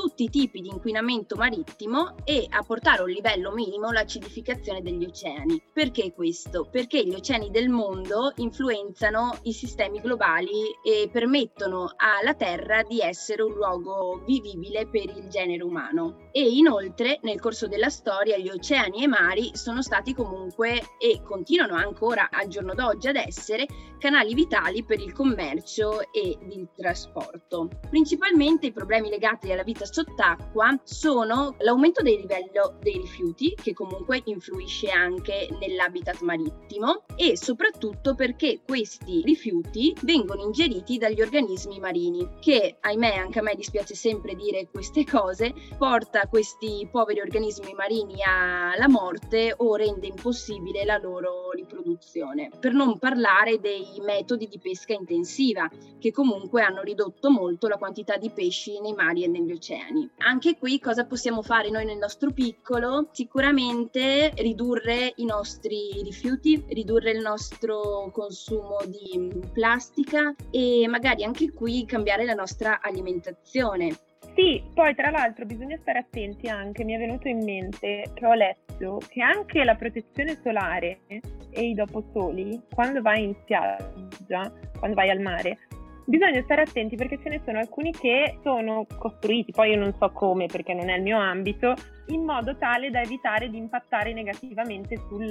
tutti 0.00 0.24
i 0.24 0.30
tipi 0.30 0.62
di 0.62 0.68
inquinamento 0.68 1.36
marittimo 1.36 2.14
e 2.24 2.46
a 2.48 2.62
portare 2.62 3.00
a 3.00 3.02
un 3.02 3.10
livello 3.10 3.52
minimo 3.52 3.90
l'acidificazione 3.92 4.80
degli 4.80 5.04
oceani. 5.04 5.60
Perché 5.74 6.14
questo? 6.14 6.66
Perché 6.70 7.04
gli 7.04 7.12
oceani 7.12 7.50
del 7.50 7.68
mondo 7.68 8.32
influenzano 8.36 9.36
i 9.42 9.52
sistemi 9.52 10.00
globali 10.00 10.74
e 10.82 11.10
permettono 11.12 11.92
alla 11.96 12.32
Terra 12.32 12.82
di 12.82 13.00
essere 13.00 13.42
un 13.42 13.52
luogo 13.52 14.22
vivibile 14.24 14.86
per 14.86 15.14
il 15.14 15.28
genere 15.28 15.62
umano. 15.62 16.30
E 16.32 16.48
inoltre 16.48 17.18
nel 17.22 17.38
corso 17.38 17.66
della 17.66 17.90
storia 17.90 18.38
gli 18.38 18.48
oceani 18.48 19.00
e 19.00 19.04
i 19.04 19.06
mari 19.06 19.50
sono 19.52 19.82
stati 19.82 20.14
comunque 20.14 20.80
e 20.98 21.20
continuano 21.22 21.74
ancora 21.74 22.30
al 22.30 22.48
giorno 22.48 22.72
d'oggi 22.72 23.08
ad 23.08 23.16
essere 23.16 23.66
canali 23.98 24.32
vitali 24.32 24.82
per 24.82 24.98
il 24.98 25.12
commercio 25.12 26.00
e 26.10 26.38
il 26.40 26.68
trasporto. 26.74 27.68
Principalmente 27.90 28.66
i 28.66 28.72
problemi 28.72 29.10
legati 29.10 29.52
alla 29.52 29.62
vita 29.62 29.84
sott'acqua 29.90 30.78
sono 30.84 31.54
l'aumento 31.58 32.02
del 32.02 32.20
livello 32.20 32.76
dei 32.80 32.98
rifiuti, 32.98 33.54
che 33.54 33.72
comunque 33.72 34.22
influisce 34.24 34.90
anche 34.90 35.48
nell'habitat 35.58 36.20
marittimo, 36.20 37.04
e 37.16 37.36
soprattutto 37.36 38.14
perché 38.14 38.60
questi 38.64 39.22
rifiuti 39.24 39.94
vengono 40.02 40.42
ingeriti 40.42 40.98
dagli 40.98 41.20
organismi 41.20 41.78
marini, 41.78 42.28
che 42.40 42.76
ahimè 42.80 43.14
anche 43.14 43.38
a 43.38 43.42
me 43.42 43.54
dispiace 43.54 43.94
sempre 43.94 44.34
dire 44.34 44.68
queste 44.70 45.04
cose, 45.04 45.52
porta 45.76 46.28
questi 46.28 46.88
poveri 46.90 47.20
organismi 47.20 47.72
marini 47.74 48.22
alla 48.22 48.88
morte 48.88 49.54
o 49.56 49.74
rende 49.74 50.06
impossibile 50.06 50.84
la 50.84 50.98
loro 50.98 51.50
riproduzione. 51.52 52.50
Per 52.58 52.72
non 52.72 52.98
parlare 52.98 53.60
dei 53.60 53.86
metodi 54.04 54.46
di 54.46 54.58
pesca 54.58 54.92
intensiva, 54.92 55.68
che 55.98 56.12
comunque 56.12 56.62
hanno 56.62 56.82
ridotto 56.82 57.30
molto 57.30 57.68
la 57.68 57.76
quantità 57.76 58.16
di 58.16 58.30
pesci 58.30 58.80
nei 58.80 58.92
mari 58.92 59.24
e 59.24 59.28
negli 59.28 59.52
oceani. 59.52 59.69
Anche 60.18 60.56
qui 60.58 60.78
cosa 60.78 61.06
possiamo 61.06 61.42
fare 61.42 61.70
noi 61.70 61.84
nel 61.84 61.98
nostro 61.98 62.30
piccolo? 62.30 63.08
Sicuramente 63.12 64.32
ridurre 64.36 65.12
i 65.16 65.24
nostri 65.24 66.00
rifiuti, 66.02 66.64
ridurre 66.68 67.12
il 67.12 67.20
nostro 67.20 68.10
consumo 68.12 68.78
di 68.86 69.30
plastica 69.52 70.34
e 70.50 70.86
magari 70.88 71.24
anche 71.24 71.52
qui 71.52 71.84
cambiare 71.84 72.24
la 72.24 72.34
nostra 72.34 72.80
alimentazione 72.80 73.96
sì, 74.34 74.62
poi 74.74 74.94
tra 74.94 75.10
l'altro 75.10 75.44
bisogna 75.44 75.76
stare 75.80 75.98
attenti 75.98 76.48
anche, 76.48 76.84
mi 76.84 76.94
è 76.94 76.98
venuto 76.98 77.28
in 77.28 77.42
mente 77.42 78.10
che 78.14 78.26
ho 78.26 78.34
letto 78.34 79.00
che 79.08 79.22
anche 79.22 79.64
la 79.64 79.74
protezione 79.74 80.38
solare 80.42 81.00
e 81.50 81.62
i 81.62 81.74
doposoli, 81.74 82.60
quando 82.72 83.02
vai 83.02 83.24
in 83.24 83.34
spiaggia, 83.42 84.52
quando 84.78 84.94
vai 84.94 85.10
al 85.10 85.20
mare, 85.20 85.58
bisogna 86.10 86.42
stare 86.42 86.62
attenti 86.62 86.96
perché 86.96 87.20
ce 87.22 87.28
ne 87.28 87.40
sono 87.44 87.60
alcuni 87.60 87.92
che 87.92 88.40
sono 88.42 88.84
costruiti, 88.98 89.52
poi 89.52 89.70
io 89.70 89.78
non 89.78 89.94
so 89.96 90.10
come 90.10 90.46
perché 90.46 90.74
non 90.74 90.90
è 90.90 90.96
il 90.96 91.02
mio 91.02 91.18
ambito, 91.18 91.74
in 92.08 92.24
modo 92.24 92.56
tale 92.56 92.90
da 92.90 93.00
evitare 93.00 93.48
di 93.48 93.56
impattare 93.56 94.12
negativamente 94.12 94.96
sul, 95.08 95.30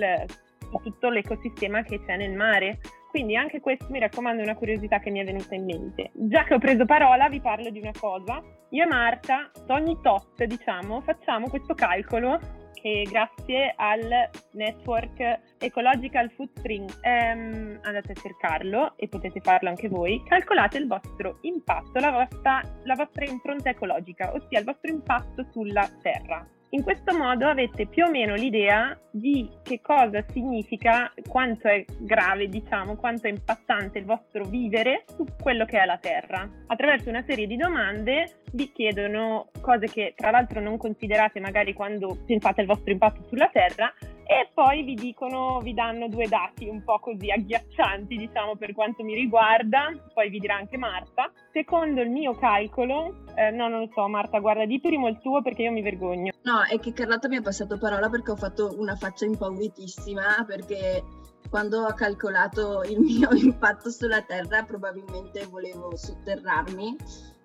su 0.57 0.79
tutto 0.81 1.09
l'ecosistema 1.09 1.83
che 1.83 2.01
c'è 2.05 2.15
nel 2.15 2.31
mare. 2.31 2.79
Quindi 3.09 3.35
anche 3.35 3.59
questo 3.59 3.87
mi 3.89 3.97
raccomando 3.97 4.41
è 4.41 4.45
una 4.45 4.55
curiosità 4.55 4.99
che 4.99 5.09
mi 5.09 5.19
è 5.19 5.23
venuta 5.23 5.55
in 5.55 5.65
mente. 5.65 6.11
Già 6.13 6.43
che 6.43 6.53
ho 6.53 6.59
preso 6.59 6.85
parola 6.85 7.27
vi 7.27 7.41
parlo 7.41 7.71
di 7.71 7.79
una 7.79 7.91
cosa. 7.99 8.39
Io 8.69 8.83
e 8.83 8.87
Marta, 8.87 9.49
ogni 9.69 9.99
tot 9.99 10.43
diciamo, 10.43 11.01
facciamo 11.01 11.49
questo 11.49 11.73
calcolo 11.73 12.39
che 12.79 13.05
grazie 13.09 13.73
al 13.75 14.29
network 14.51 15.39
Ecological 15.57 16.29
Footprint 16.31 16.99
ehm, 17.01 17.79
andate 17.81 18.11
a 18.11 18.15
cercarlo 18.15 18.93
e 18.95 19.07
potete 19.07 19.41
farlo 19.41 19.69
anche 19.69 19.89
voi. 19.89 20.23
Calcolate 20.23 20.77
il 20.77 20.87
vostro 20.87 21.39
impatto, 21.41 21.99
la 21.99 22.11
vostra, 22.11 22.61
la 22.83 22.95
vostra 22.95 23.25
impronta 23.25 23.69
ecologica, 23.69 24.31
ossia 24.33 24.59
il 24.59 24.65
vostro 24.65 24.91
impatto 24.91 25.45
sulla 25.51 25.89
terra. 26.01 26.47
In 26.71 26.83
questo 26.83 27.17
modo 27.17 27.47
avete 27.47 27.87
più 27.87 28.05
o 28.05 28.11
meno 28.11 28.35
l'idea 28.35 28.95
di 29.09 29.49
che 29.63 29.81
cosa 29.81 30.23
significa, 30.31 31.11
quanto 31.27 31.67
è 31.67 31.83
grave, 31.97 32.47
diciamo, 32.47 32.95
quanto 32.95 33.25
è 33.25 33.31
impattante 33.31 33.97
il 33.97 34.05
vostro 34.05 34.43
vivere 34.43 35.03
su 35.07 35.25
quello 35.41 35.65
che 35.65 35.79
è 35.79 35.85
la 35.85 35.97
Terra. 35.97 36.47
Attraverso 36.67 37.09
una 37.09 37.23
serie 37.23 37.47
di 37.47 37.57
domande 37.57 38.41
vi 38.53 38.71
chiedono 38.71 39.49
cose 39.61 39.87
che 39.87 40.13
tra 40.15 40.29
l'altro 40.29 40.61
non 40.61 40.77
considerate 40.77 41.39
magari 41.39 41.73
quando 41.73 42.15
pensate 42.23 42.61
al 42.61 42.67
vostro 42.67 42.91
impatto 42.91 43.23
sulla 43.23 43.49
Terra 43.51 43.91
e 44.29 44.47
poi 44.53 44.83
vi 44.83 44.93
dicono, 44.93 45.59
vi 45.59 45.73
danno 45.73 46.07
due 46.07 46.27
dati 46.27 46.67
un 46.67 46.83
po' 46.83 46.99
così 46.99 47.31
agghiaccianti, 47.31 48.15
diciamo, 48.15 48.57
per 48.57 48.73
quanto 48.73 49.03
mi 49.03 49.15
riguarda, 49.15 49.91
poi 50.13 50.29
vi 50.29 50.37
dirà 50.37 50.55
anche 50.55 50.77
Marta. 50.77 51.31
Secondo 51.51 52.01
il 52.01 52.11
mio 52.11 52.35
calcolo, 52.35 53.25
eh, 53.33 53.49
no, 53.49 53.67
non 53.67 53.79
lo 53.79 53.89
so, 53.91 54.07
Marta, 54.07 54.37
guarda, 54.37 54.67
di 54.67 54.79
primo 54.79 55.07
il 55.07 55.17
tuo 55.19 55.41
perché 55.41 55.63
io 55.63 55.71
mi 55.71 55.81
vergogno. 55.81 56.31
No, 56.43 56.61
è 56.61 56.77
che 56.77 56.93
Carlotta 56.93 57.27
mi 57.27 57.37
ha 57.37 57.41
passato 57.41 57.79
parola 57.79 58.07
perché 58.07 58.29
ho 58.29 58.35
fatto 58.35 58.75
una 58.77 58.95
faccia 58.95 59.25
impauritissima, 59.25 60.45
perché 60.45 61.03
quando 61.49 61.85
ho 61.85 61.93
calcolato 61.95 62.83
il 62.83 62.99
mio 62.99 63.29
impatto 63.33 63.89
sulla 63.89 64.21
Terra 64.21 64.61
probabilmente 64.61 65.47
volevo 65.47 65.95
sotterrarmi 65.95 66.95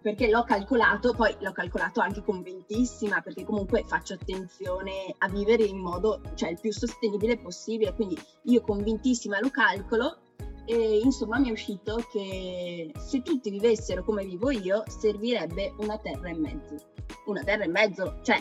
perché 0.05 0.29
l'ho 0.29 0.45
calcolato, 0.45 1.15
poi 1.15 1.35
l'ho 1.39 1.53
calcolato 1.53 2.03
anche 2.03 2.23
convintissima, 2.23 3.23
perché 3.23 3.43
comunque 3.43 3.85
faccio 3.87 4.13
attenzione 4.13 5.15
a 5.17 5.29
vivere 5.31 5.63
in 5.63 5.79
modo, 5.79 6.21
cioè 6.35 6.51
il 6.51 6.61
più 6.61 6.71
sostenibile 6.73 7.39
possibile, 7.39 7.95
quindi 7.95 8.15
io 8.43 8.61
convintissima 8.61 9.41
lo 9.41 9.49
calcolo 9.49 10.19
e 10.67 11.01
insomma 11.03 11.39
mi 11.39 11.49
è 11.49 11.53
uscito 11.53 12.05
che 12.13 12.93
se 12.99 13.23
tutti 13.23 13.49
vivessero 13.49 14.05
come 14.05 14.27
vivo 14.27 14.51
io, 14.51 14.83
servirebbe 14.87 15.73
una 15.79 15.97
terra 15.97 16.29
e 16.29 16.35
mezzo. 16.35 16.77
Una 17.25 17.43
terra 17.43 17.65
e 17.65 17.69
mezzo, 17.69 18.19
cioè, 18.21 18.37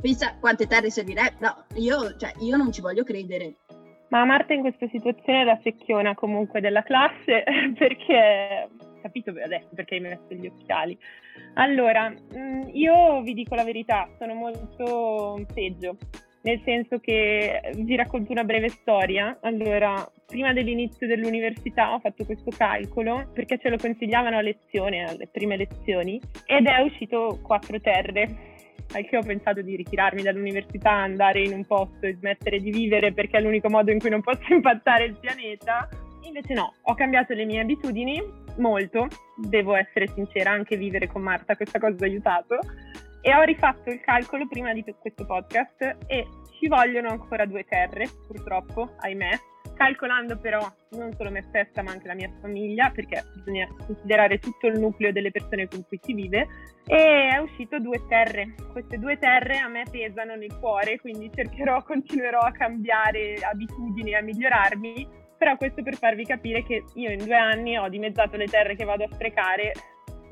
pensa 0.00 0.36
quante 0.40 0.66
terre 0.66 0.90
servirebbe, 0.90 1.36
no, 1.38 1.64
io, 1.76 2.16
cioè, 2.16 2.32
io 2.40 2.56
non 2.56 2.72
ci 2.72 2.80
voglio 2.80 3.04
credere. 3.04 3.58
Ma 4.08 4.24
Marta 4.24 4.52
in 4.52 4.62
questa 4.62 4.88
situazione 4.88 5.42
è 5.42 5.44
la 5.44 5.60
secchiona 5.62 6.16
comunque 6.16 6.60
della 6.60 6.82
classe 6.82 7.44
perché 7.78 8.68
capito 9.04 9.30
adesso 9.30 9.68
perché 9.74 9.96
hai 9.96 10.00
messo 10.00 10.26
gli 10.30 10.46
occhiali. 10.46 10.96
Allora, 11.54 12.10
mm, 12.10 12.62
io 12.72 13.20
vi 13.20 13.34
dico 13.34 13.54
la 13.54 13.64
verità, 13.64 14.08
sono 14.18 14.32
molto 14.32 15.44
peggio, 15.52 15.98
nel 16.42 16.60
senso 16.64 16.98
che 17.00 17.60
vi 17.76 17.96
racconto 17.96 18.32
una 18.32 18.44
breve 18.44 18.70
storia. 18.70 19.36
Allora, 19.42 20.10
prima 20.26 20.54
dell'inizio 20.54 21.06
dell'università 21.06 21.92
ho 21.92 21.98
fatto 21.98 22.24
questo 22.24 22.50
calcolo 22.50 23.30
perché 23.34 23.58
ce 23.58 23.68
lo 23.68 23.76
consigliavano 23.76 24.38
a 24.38 24.40
lezione, 24.40 25.04
alle 25.04 25.26
prime 25.26 25.58
lezioni, 25.58 26.18
ed 26.46 26.66
è 26.66 26.80
uscito 26.80 27.38
quattro 27.42 27.78
terre 27.80 28.52
al 28.92 29.06
che 29.06 29.16
ho 29.16 29.22
pensato 29.22 29.60
di 29.62 29.76
ritirarmi 29.76 30.22
dall'università, 30.22 30.90
andare 30.90 31.42
in 31.42 31.52
un 31.52 31.64
posto 31.64 32.06
e 32.06 32.14
smettere 32.14 32.58
di 32.58 32.70
vivere 32.70 33.12
perché 33.12 33.38
è 33.38 33.40
l'unico 33.40 33.68
modo 33.68 33.90
in 33.90 33.98
cui 33.98 34.10
non 34.10 34.22
posso 34.22 34.44
impattare 34.52 35.04
il 35.04 35.16
pianeta. 35.18 35.88
Invece 36.24 36.54
no, 36.54 36.74
ho 36.82 36.94
cambiato 36.94 37.34
le 37.34 37.44
mie 37.44 37.60
abitudini 37.60 38.22
molto, 38.56 39.08
devo 39.36 39.74
essere 39.74 40.08
sincera, 40.08 40.50
anche 40.50 40.76
vivere 40.76 41.06
con 41.06 41.22
Marta 41.22 41.56
questa 41.56 41.78
cosa 41.78 42.04
ha 42.04 42.08
aiutato 42.08 42.58
e 43.20 43.34
ho 43.34 43.42
rifatto 43.42 43.90
il 43.90 44.00
calcolo 44.00 44.46
prima 44.46 44.72
di 44.72 44.84
questo 44.98 45.24
podcast 45.24 45.96
e 46.06 46.26
ci 46.58 46.68
vogliono 46.68 47.08
ancora 47.08 47.46
due 47.46 47.64
terre, 47.64 48.06
purtroppo, 48.26 48.96
ahimè, 48.98 49.30
calcolando 49.74 50.38
però 50.38 50.60
non 50.90 51.12
solo 51.16 51.30
me 51.30 51.44
stessa 51.48 51.82
ma 51.82 51.90
anche 51.90 52.06
la 52.06 52.14
mia 52.14 52.30
famiglia, 52.40 52.90
perché 52.90 53.24
bisogna 53.34 53.66
considerare 53.86 54.38
tutto 54.38 54.66
il 54.66 54.78
nucleo 54.78 55.10
delle 55.10 55.30
persone 55.30 55.68
con 55.68 55.84
cui 55.86 55.98
si 56.02 56.12
vive, 56.12 56.46
e 56.86 57.30
è 57.32 57.36
uscito 57.38 57.78
due 57.78 58.04
terre. 58.08 58.54
Queste 58.72 58.98
due 58.98 59.18
terre 59.18 59.58
a 59.58 59.68
me 59.68 59.84
pesano 59.90 60.36
nel 60.36 60.56
cuore, 60.58 61.00
quindi 61.00 61.30
cercherò, 61.34 61.80
continuerò 61.84 62.40
a 62.40 62.52
cambiare 62.52 63.36
abitudini, 63.42 64.14
a 64.14 64.22
migliorarmi 64.22 65.22
però 65.44 65.58
questo 65.58 65.82
per 65.82 65.96
farvi 65.96 66.24
capire 66.24 66.62
che 66.62 66.84
io 66.94 67.10
in 67.10 67.22
due 67.22 67.36
anni 67.36 67.76
ho 67.76 67.86
dimezzato 67.90 68.38
le 68.38 68.46
terre 68.46 68.74
che 68.74 68.84
vado 68.84 69.04
a 69.04 69.08
sprecare 69.12 69.74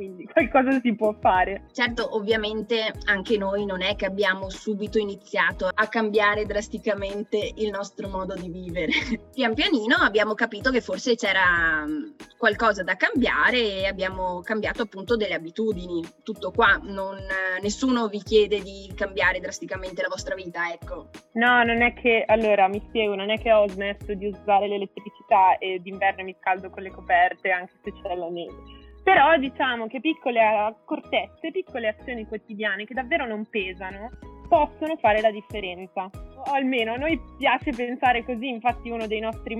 quindi 0.03 0.27
qualcosa 0.33 0.81
si 0.81 0.95
può 0.95 1.15
fare. 1.21 1.67
Certo, 1.73 2.17
ovviamente 2.17 2.93
anche 3.05 3.37
noi 3.39 3.65
non 3.65 3.83
è 3.83 3.95
che 3.95 4.07
abbiamo 4.07 4.51
subito 4.51 4.99
iniziato 4.99 5.71
a 5.73 5.87
cambiare 5.87 6.45
drasticamente 6.45 7.53
il 7.57 7.71
nostro 7.71 8.09
modo 8.09 8.35
di 8.35 8.49
vivere. 8.49 8.91
Pian 9.33 9.55
pianino 9.55 9.95
abbiamo 9.97 10.35
capito 10.35 10.71
che 10.71 10.81
forse 10.81 11.15
c'era 11.15 11.85
mm, 11.87 12.11
qualcosa 12.37 12.83
da 12.83 12.97
cambiare 12.97 13.59
e 13.59 13.87
abbiamo 13.87 14.41
cambiato 14.41 14.83
appunto 14.83 15.17
delle 15.17 15.35
abitudini. 15.35 16.05
Tutto 16.23 16.51
qua, 16.51 16.81
non, 16.83 17.17
nessuno 17.61 18.09
vi 18.09 18.23
chiede 18.23 18.61
di 18.61 18.91
cambiare 18.97 19.39
drasticamente 19.39 20.03
la 20.03 20.09
vostra 20.09 20.35
vita, 20.35 20.71
ecco. 20.73 21.11
No, 21.35 21.63
non 21.63 21.83
è 21.83 21.95
che, 21.95 22.25
allora 22.27 22.69
mi 22.69 22.83
spiego, 22.89 23.15
non 23.15 23.31
è 23.31 23.39
che 23.39 23.53
ho 23.53 23.69
smesso 23.69 24.15
di 24.15 24.27
usare 24.27 24.67
l'elettricità 24.67 25.59
e 25.59 25.79
d'inverno 25.81 26.25
mi 26.25 26.37
scaldo 26.41 26.71
con 26.71 26.83
le 26.83 26.91
coperte 26.91 27.51
anche 27.51 27.73
se 27.83 27.93
c'è 27.93 28.15
la 28.15 28.29
neve. 28.29 28.83
Però 29.03 29.37
diciamo 29.37 29.89
che 29.89 30.01
piccole 30.01 30.41
accortezze, 30.41 31.51
piccole 31.51 31.89
azioni 31.89 32.27
quotidiane 32.27 32.85
che 32.85 32.95
davvero 32.95 33.27
non 33.27 33.47
pesano, 33.51 34.11
possono 34.49 34.97
fare 34.97 35.21
la 35.21 35.31
differenza. 35.31 36.11
O 36.45 36.53
almeno 36.53 36.93
a 36.93 36.97
noi 36.97 37.19
piace 37.39 37.73
pensare 37.73 38.25
così, 38.25 38.49
infatti 38.49 38.91
uno 38.91 39.07
dei 39.07 39.21
nostri 39.21 39.57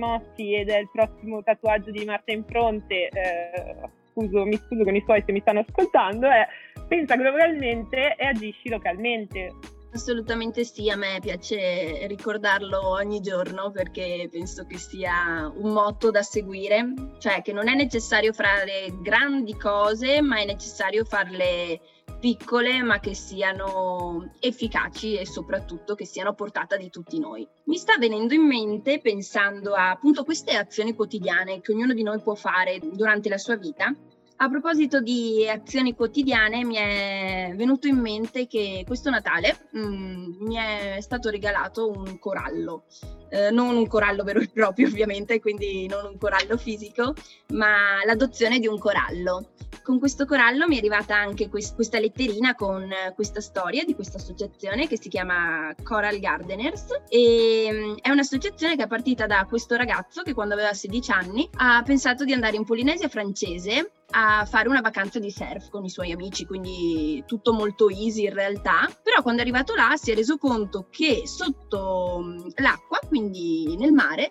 ed 0.53 0.69
è 0.69 0.77
il 0.77 0.89
prossimo 0.91 1.41
tatuaggio 1.41 1.91
di 1.91 2.05
Marta 2.05 2.31
in 2.31 2.45
fronte, 2.45 3.09
eh, 3.09 3.89
scuso, 4.11 4.45
mi 4.45 4.55
scuso 4.55 4.83
con 4.83 4.95
i 4.95 5.01
suoi 5.01 5.23
se 5.25 5.31
mi 5.31 5.41
stanno 5.41 5.65
ascoltando, 5.67 6.29
è 6.29 6.47
pensa 6.87 7.15
globalmente 7.15 8.15
e 8.15 8.27
agisci 8.27 8.69
localmente. 8.69 9.51
Assolutamente 9.93 10.63
sì, 10.63 10.89
a 10.89 10.95
me 10.95 11.19
piace 11.21 12.07
ricordarlo 12.07 12.89
ogni 12.89 13.21
giorno 13.21 13.69
perché 13.69 14.27
penso 14.31 14.65
che 14.65 14.79
sia 14.79 15.51
un 15.55 15.71
motto 15.71 16.09
da 16.09 16.23
seguire, 16.23 16.93
cioè 17.19 17.43
che 17.43 17.53
non 17.53 17.67
è 17.67 17.75
necessario 17.75 18.33
fare 18.33 18.91
grandi 19.03 19.55
cose, 19.55 20.19
ma 20.21 20.39
è 20.39 20.45
necessario 20.45 21.05
farle 21.05 21.79
piccole 22.19 22.81
ma 22.81 22.99
che 22.99 23.13
siano 23.13 24.31
efficaci 24.39 25.15
e 25.15 25.27
soprattutto 25.27 25.93
che 25.93 26.05
siano 26.05 26.29
a 26.29 26.33
portata 26.33 26.75
di 26.75 26.89
tutti 26.89 27.19
noi. 27.19 27.47
Mi 27.65 27.77
sta 27.77 27.97
venendo 27.99 28.33
in 28.33 28.47
mente 28.47 28.99
pensando 28.99 29.73
a 29.73 29.91
appunto 29.91 30.23
queste 30.23 30.55
azioni 30.55 30.95
quotidiane 30.95 31.61
che 31.61 31.71
ognuno 31.71 31.93
di 31.93 32.01
noi 32.01 32.19
può 32.19 32.33
fare 32.33 32.79
durante 32.79 33.29
la 33.29 33.37
sua 33.37 33.57
vita 33.57 33.93
a 34.37 34.49
proposito 34.49 34.99
di 34.99 35.47
azioni 35.47 35.95
quotidiane, 35.95 36.65
mi 36.65 36.75
è 36.75 37.53
venuto 37.55 37.87
in 37.87 37.97
mente 37.97 38.47
che 38.47 38.83
questo 38.85 39.09
Natale 39.09 39.67
mh, 39.71 39.79
mm, 39.79 40.23
mi 40.41 40.55
è 40.55 40.97
stato 41.01 41.29
regalato 41.29 41.89
un 41.89 42.19
corallo, 42.19 42.85
eh, 43.29 43.51
non 43.51 43.75
un 43.75 43.87
corallo 43.87 44.23
vero 44.23 44.39
e 44.39 44.49
proprio 44.49 44.87
ovviamente, 44.87 45.39
quindi 45.39 45.87
non 45.87 46.05
un 46.05 46.17
corallo 46.17 46.57
fisico, 46.57 47.13
ma 47.53 48.03
l'adozione 48.05 48.59
di 48.59 48.67
un 48.67 48.77
corallo. 48.79 49.51
Con 49.83 49.99
questo 49.99 50.25
corallo 50.25 50.67
mi 50.67 50.75
è 50.75 50.77
arrivata 50.79 51.15
anche 51.15 51.49
quest- 51.49 51.75
questa 51.75 51.99
letterina 51.99 52.55
con 52.55 52.89
questa 53.15 53.41
storia 53.41 53.83
di 53.83 53.95
questa 53.95 54.17
associazione 54.17 54.87
che 54.87 54.97
si 54.97 55.09
chiama 55.09 55.73
Coral 55.83 56.19
Gardeners 56.19 56.85
e 57.09 57.69
mh, 57.71 57.75
mm, 57.75 57.95
è 58.01 58.09
un'associazione 58.09 58.75
che 58.75 58.83
è 58.83 58.87
partita 58.87 59.25
da 59.25 59.45
questo 59.47 59.75
ragazzo 59.75 60.21
che 60.21 60.33
quando 60.33 60.53
aveva 60.53 60.73
16 60.73 61.11
anni 61.11 61.49
ha 61.55 61.81
pensato 61.83 62.23
di 62.23 62.33
andare 62.33 62.55
in 62.55 62.65
Polinesia 62.65 63.09
francese 63.09 63.91
a 64.15 64.45
fare 64.45 64.69
una 64.69 64.81
vacanza 64.81 65.19
di 65.19 65.31
surf 65.31 65.69
con 65.69 65.83
i 65.83 65.89
suoi 65.89 66.11
amici, 66.11 66.45
quindi 66.45 67.23
tutto 67.25 67.53
molto 67.53 67.89
easy 67.89 68.25
in 68.25 68.33
realtà. 68.33 68.87
Però 69.01 69.21
quando 69.21 69.41
è 69.41 69.43
arrivato 69.43 69.73
là 69.75 69.95
si 69.95 70.11
è 70.11 70.15
reso 70.15 70.37
conto 70.37 70.87
che 70.89 71.23
sotto 71.25 72.21
mm, 72.23 72.47
l'acqua, 72.57 72.99
quindi 73.07 73.75
nel 73.77 73.91
mare, 73.91 74.29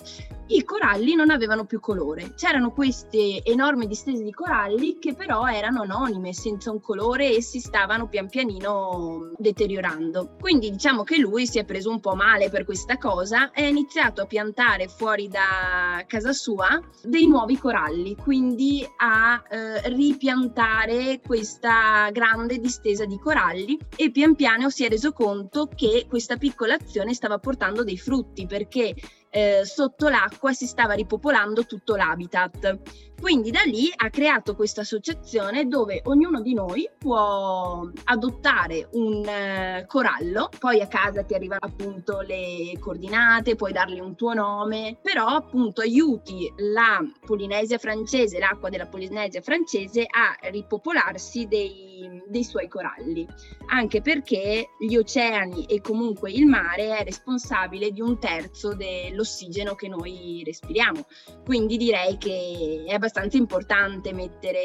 i 0.49 0.65
coralli 0.65 1.15
non 1.15 1.31
avevano 1.31 1.65
più 1.65 1.81
colore. 1.81 2.35
C'erano 2.37 2.73
queste 2.73 3.43
enormi 3.43 3.87
distese 3.87 4.23
di 4.23 4.33
coralli 4.33 4.99
che 4.99 5.15
però 5.15 5.47
erano 5.47 5.83
anonime, 5.83 6.33
senza 6.33 6.71
un 6.71 6.81
colore 6.81 7.35
e 7.35 7.43
si 7.43 7.59
stavano 7.59 8.09
pian 8.09 8.29
pianino 8.29 9.33
deteriorando. 9.37 10.37
Quindi 10.39 10.71
diciamo 10.71 11.03
che 11.05 11.19
lui 11.19 11.47
si 11.47 11.59
è 11.59 11.65
preso 11.65 11.91
un 11.91 12.01
po' 12.01 12.15
male 12.15 12.51
per 12.51 12.65
questa 12.65 12.99
cosa 12.99 13.51
e 13.51 13.65
ha 13.65 13.69
iniziato 13.69 14.23
a 14.23 14.27
piantare 14.27 14.89
fuori 14.89 15.29
da 15.29 16.05
casa 16.07 16.33
sua 16.33 16.81
dei 17.03 17.27
nuovi 17.27 17.59
coralli, 17.59 18.15
quindi 18.17 18.87
a 18.97 19.43
eh, 19.51 19.72
ripiantare 19.85 21.21
questa 21.25 22.11
grande 22.11 22.59
distesa 22.59 23.05
di 23.05 23.19
coralli 23.19 23.79
e 23.97 24.11
pian 24.11 24.35
piano 24.35 24.71
si 24.71 24.85
è 24.85 24.89
reso 24.89 25.13
conto 25.13 25.69
che 25.75 26.07
questa 26.09 26.37
piccola 26.37 26.75
azione 26.75 27.15
stava 27.15 27.39
portando 27.39 27.85
dei 27.85 27.99
frutti 27.99 28.47
perché 28.47 28.95
eh, 29.33 29.65
sotto 29.65 30.09
l'acqua 30.09 30.53
si 30.53 30.67
stava 30.67 30.93
ripopolando 30.93 31.65
tutto 31.65 31.97
l'habitat. 31.97 32.81
Quindi 33.23 33.53
da 33.53 33.63
lì 33.63 33.89
ha 33.95 34.11
creato 34.11 34.57
questa 34.57 34.81
associazione 34.81 35.69
dove 35.69 36.01
ognuno 36.07 36.41
di 36.41 36.55
noi 36.55 36.91
può 36.99 37.89
adottare 38.05 38.89
un 38.95 39.25
eh, 39.25 39.85
corallo, 39.87 40.49
poi 40.59 40.81
a 40.81 40.89
casa 40.89 41.23
ti 41.23 41.33
arrivano 41.33 41.61
appunto 41.63 42.21
le 42.23 42.77
coordinate, 42.81 43.55
puoi 43.55 43.71
dargli 43.71 44.01
un 44.01 44.17
tuo 44.17 44.35
nome, 44.35 44.99
però 45.01 45.27
appunto 45.29 45.83
aiuti 45.83 46.53
la 46.57 47.01
Polinesia 47.25 47.79
francese, 47.79 48.41
l'acqua 48.41 48.71
della 48.71 48.89
Polinesia 48.89 49.41
francese 49.41 50.01
a 50.01 50.37
ripopolarsi 50.51 51.47
dei, 51.47 52.25
dei 52.27 52.43
suoi 52.43 52.67
coralli, 52.67 53.25
anche 53.69 54.03
perché 54.03 54.71
gli 54.81 54.97
oceani 54.97 55.67
e 55.67 55.81
comunque 55.81 56.33
il 56.33 56.47
mare 56.47 56.97
è 56.97 57.05
responsabile 57.05 57.93
di 57.93 58.01
un 58.01 58.19
terzo 58.19 58.75
dell'ossigeno 59.23 59.75
che 59.75 59.89
noi 59.89 60.43
respiriamo. 60.45 61.07
Quindi 61.45 61.77
direi 61.77 62.19
che 62.19 62.85
è 62.87 62.93
abbastanza 62.93 63.37
importante 63.37 64.13
mettere 64.13 64.63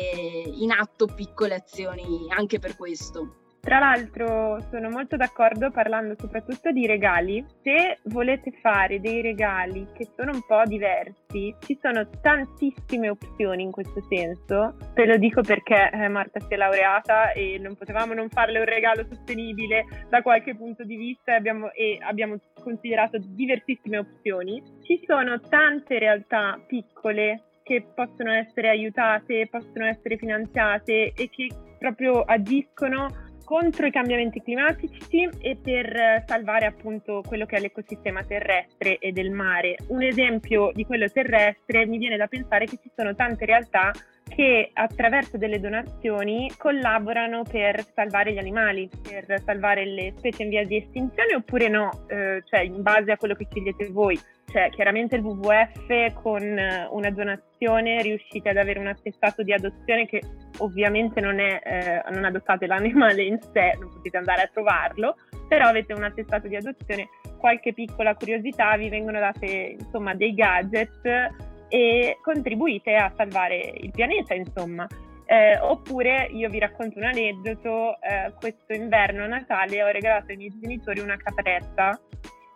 in 0.52 0.72
atto 0.72 1.06
piccole 1.06 1.56
azioni 1.56 2.26
anche 2.30 2.60
per 2.60 2.76
questo. 2.76 3.47
Tra 3.68 3.80
l'altro 3.80 4.62
sono 4.70 4.90
molto 4.90 5.18
d'accordo 5.18 5.72
parlando 5.72 6.16
soprattutto 6.18 6.72
di 6.72 6.88
regali. 6.88 7.46
Se 7.62 7.98
volete 8.04 8.54
fare 8.62 9.02
dei 9.02 9.22
regali 9.22 9.86
che 9.94 10.08
sono 10.16 10.32
un 10.32 10.42
po' 10.48 10.64
diversi, 10.64 11.54
ci 11.60 11.78
sono 11.82 12.08
tantissime 12.22 13.10
opzioni 13.10 13.64
in 13.64 13.72
questo 13.72 14.02
senso. 14.08 14.78
Te 14.94 15.06
lo 15.06 15.18
dico 15.18 15.42
perché 15.42 15.90
eh, 15.92 16.08
Marta 16.08 16.40
si 16.40 16.54
è 16.54 16.56
laureata 16.56 17.34
e 17.34 17.60
non 17.62 17.76
potevamo 17.76 18.14
non 18.14 18.30
farle 18.30 18.60
un 18.60 18.66
regalo 18.66 19.04
sostenibile 19.04 19.84
da 20.08 20.22
qualche 20.22 20.56
punto 20.56 20.86
di 20.86 20.96
vista 20.96 21.34
e 21.34 21.36
abbiamo, 21.36 21.70
e 21.74 21.98
abbiamo 22.00 22.38
considerato 22.64 23.18
diversissime 23.22 23.98
opzioni. 23.98 24.64
Ci 24.82 25.04
sono 25.06 25.42
tante 25.42 26.00
realtà 26.00 26.58
piccole 26.66 27.42
che 27.64 27.86
possono 27.94 28.32
essere 28.32 28.70
aiutate, 28.70 29.50
possono 29.52 29.88
essere 29.88 30.16
finanziate 30.16 31.12
e 31.12 31.30
che 31.30 31.50
proprio 31.78 32.22
agiscono 32.22 33.26
contro 33.48 33.86
i 33.86 33.92
cambiamenti 33.92 34.42
climatici 34.42 35.30
e 35.40 35.56
per 35.56 36.26
salvare 36.28 36.66
appunto 36.66 37.24
quello 37.26 37.46
che 37.46 37.56
è 37.56 37.60
l'ecosistema 37.62 38.22
terrestre 38.26 38.98
e 38.98 39.14
del 39.14 39.32
mare. 39.32 39.78
Un 39.88 40.04
esempio 40.04 40.72
di 40.74 40.86
quello 40.86 41.10
terrestre 41.10 41.86
mi 41.86 41.98
viene 41.98 42.18
da 42.18 42.28
pensare 42.28 42.66
che 42.66 42.78
ci 42.82 42.92
sono 42.94 43.16
tante 43.16 43.46
realtà 43.46 43.94
che 44.28 44.70
attraverso 44.74 45.38
delle 45.38 45.62
donazioni 45.62 46.52
collaborano 46.58 47.44
per 47.50 47.86
salvare 47.96 48.34
gli 48.34 48.38
animali, 48.38 48.90
per 49.02 49.42
salvare 49.46 49.86
le 49.86 50.14
specie 50.18 50.44
in 50.44 50.50
via 50.50 50.66
di 50.66 50.76
estinzione 50.76 51.36
oppure 51.36 51.70
no, 51.70 52.04
eh, 52.08 52.44
cioè 52.46 52.60
in 52.60 52.82
base 52.82 53.14
a 53.14 53.18
quello 53.18 53.36
che 53.36 53.48
scegliete 53.50 53.88
voi. 53.92 54.20
Cioè, 54.50 54.70
chiaramente 54.70 55.18
il 55.18 55.24
WWF 55.24 56.14
con 56.22 56.42
una 56.42 57.10
donazione 57.10 58.02
riuscite 58.02 58.48
ad 58.48 58.56
avere 58.56 58.80
un 58.80 58.88
attestato 58.88 59.44
di 59.44 59.52
adozione 59.52 60.08
che 60.08 60.22
ovviamente 60.60 61.20
non 61.20 61.40
è, 61.40 61.62
eh, 61.64 62.12
non 62.12 62.24
adottate 62.24 62.66
l'animale 62.66 63.24
in 63.24 63.40
sé, 63.42 63.76
non 63.78 63.92
potete 63.92 64.16
andare 64.16 64.44
a 64.44 64.50
trovarlo, 64.52 65.18
però 65.50 65.68
avete 65.68 65.92
un 65.92 66.04
attestato 66.04 66.48
di 66.48 66.56
adozione, 66.56 67.10
qualche 67.38 67.74
piccola 67.74 68.16
curiosità, 68.16 68.78
vi 68.78 68.88
vengono 68.88 69.20
date 69.20 69.76
insomma 69.80 70.16
dei 70.16 70.34
gadget 70.34 71.32
e 71.68 72.18
contribuite 72.22 72.96
a 72.96 73.12
salvare 73.16 73.74
il 73.76 73.92
pianeta, 73.92 74.34
insomma. 74.34 74.88
Eh, 75.26 75.60
oppure 75.60 76.30
io 76.32 76.50
vi 76.50 76.60
racconto 76.60 77.00
un 77.00 77.04
aneddoto, 77.04 78.00
eh, 78.02 78.32
questo 78.40 78.72
inverno 78.72 79.26
a 79.26 79.28
Natale 79.28 79.84
ho 79.84 79.92
regalato 79.92 80.32
ai 80.32 80.38
miei 80.38 80.58
genitori 80.58 81.02
una 81.02 81.18
capretta, 81.18 82.00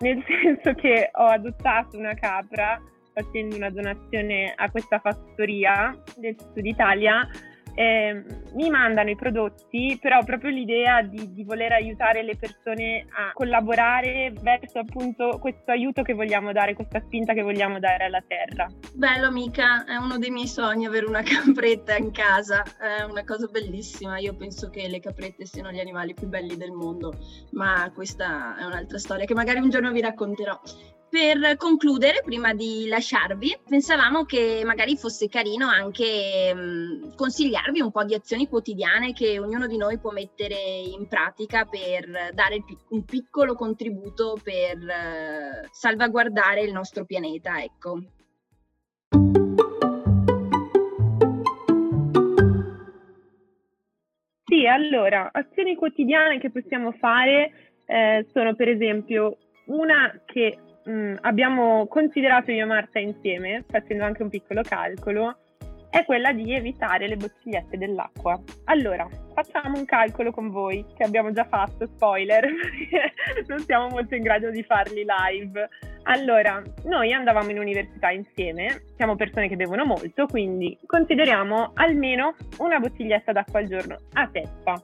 nel 0.01 0.23
senso 0.27 0.73
che 0.73 1.09
ho 1.13 1.25
adottato 1.25 1.97
una 1.97 2.13
capra 2.13 2.81
facendo 3.13 3.55
una 3.55 3.69
donazione 3.69 4.53
a 4.55 4.69
questa 4.69 4.99
fattoria 4.99 5.95
del 6.17 6.35
sud 6.37 6.65
Italia 6.65 7.27
eh, 7.73 8.23
mi 8.53 8.69
mandano 8.69 9.09
i 9.09 9.15
prodotti, 9.15 9.97
però 10.01 10.23
proprio 10.23 10.49
l'idea 10.49 11.01
di, 11.01 11.33
di, 11.33 11.43
voler 11.43 11.71
aiutare 11.71 12.23
le 12.23 12.35
persone 12.35 13.05
a 13.09 13.31
collaborare 13.33 14.33
verso 14.41 14.79
appunto 14.79 15.37
questo 15.39 15.71
aiuto 15.71 16.01
che 16.01 16.13
vogliamo 16.13 16.51
dare, 16.51 16.73
questa 16.73 16.99
spinta 16.99 17.33
che 17.33 17.41
vogliamo 17.41 17.79
dare 17.79 18.05
alla 18.05 18.23
terra. 18.25 18.67
Bello 18.93 19.27
amica, 19.27 19.85
è 19.85 19.95
uno 19.95 20.17
dei 20.17 20.29
miei 20.29 20.47
sogni 20.47 20.85
avere 20.85 21.05
una 21.05 21.23
capretta 21.23 21.95
in 21.95 22.11
casa, 22.11 22.63
è 22.63 23.03
una 23.03 23.23
cosa 23.23 23.47
bellissima, 23.47 24.17
io 24.17 24.35
penso 24.35 24.69
che 24.69 24.87
le 24.87 24.99
caprette 24.99 25.45
siano 25.45 25.71
gli 25.71 25.79
animali 25.79 26.13
più 26.13 26.27
belli 26.27 26.57
del 26.57 26.71
mondo, 26.71 27.13
ma 27.51 27.91
questa 27.93 28.57
è 28.57 28.65
un'altra 28.65 28.97
storia 28.97 29.25
che 29.25 29.33
magari 29.33 29.59
un 29.59 29.69
giorno 29.69 29.91
vi 29.91 30.01
racconterò. 30.01 30.59
Per 31.11 31.57
concludere, 31.57 32.21
prima 32.23 32.53
di 32.53 32.87
lasciarvi, 32.87 33.59
pensavamo 33.67 34.23
che 34.23 34.61
magari 34.63 34.95
fosse 34.95 35.27
carino 35.27 35.67
anche 35.67 36.53
mh, 36.55 37.15
consigliarvi 37.15 37.81
un 37.81 37.91
po' 37.91 38.05
di 38.05 38.13
azioni 38.13 38.47
quotidiane 38.47 39.11
che 39.11 39.37
ognuno 39.37 39.67
di 39.67 39.75
noi 39.75 39.99
può 39.99 40.11
mettere 40.11 40.55
in 40.55 41.09
pratica 41.09 41.65
per 41.65 42.31
dare 42.33 42.63
un 42.91 43.03
piccolo 43.03 43.55
contributo 43.55 44.39
per 44.41 44.77
uh, 44.77 45.67
salvaguardare 45.69 46.61
il 46.61 46.71
nostro 46.71 47.03
pianeta, 47.03 47.61
ecco. 47.61 47.99
Sì, 54.45 54.65
allora, 54.65 55.29
azioni 55.33 55.75
quotidiane 55.75 56.39
che 56.39 56.51
possiamo 56.51 56.93
fare 56.93 57.51
eh, 57.85 58.25
sono 58.31 58.55
per 58.55 58.69
esempio 58.69 59.35
una 59.65 60.21
che 60.25 60.57
mh, 60.83 60.91
mm, 60.91 61.15
abbiamo 61.21 61.87
considerato 61.87 62.51
io 62.51 62.63
e 62.63 62.67
Marta 62.67 62.99
insieme, 62.99 63.63
facendo 63.67 64.03
anche 64.03 64.23
un 64.23 64.29
piccolo 64.29 64.61
calcolo, 64.61 65.37
è 65.91 66.05
quella 66.05 66.31
di 66.31 66.53
evitare 66.53 67.07
le 67.07 67.17
bottigliette 67.17 67.77
dell'acqua. 67.77 68.41
Allora, 68.65 69.07
facciamo 69.33 69.77
un 69.77 69.85
calcolo 69.85 70.31
con 70.31 70.49
voi, 70.49 70.85
che 70.95 71.03
abbiamo 71.03 71.31
già 71.33 71.43
fatto, 71.43 71.85
spoiler, 71.85 72.47
non 73.47 73.59
siamo 73.59 73.89
molto 73.89 74.15
in 74.15 74.23
grado 74.23 74.49
di 74.49 74.63
farli 74.63 75.05
live. 75.05 75.69
Allora, 76.03 76.63
noi 76.85 77.11
andavamo 77.11 77.51
in 77.51 77.59
università 77.59 78.09
insieme, 78.09 78.83
siamo 78.95 79.15
persone 79.15 79.49
che 79.49 79.57
bevono 79.57 79.85
molto, 79.85 80.25
quindi 80.25 80.79
consideriamo 80.85 81.71
almeno 81.75 82.35
una 82.59 82.79
bottiglietta 82.79 83.33
d'acqua 83.33 83.59
al 83.59 83.67
giorno 83.67 83.97
a 84.13 84.27
testa. 84.27 84.81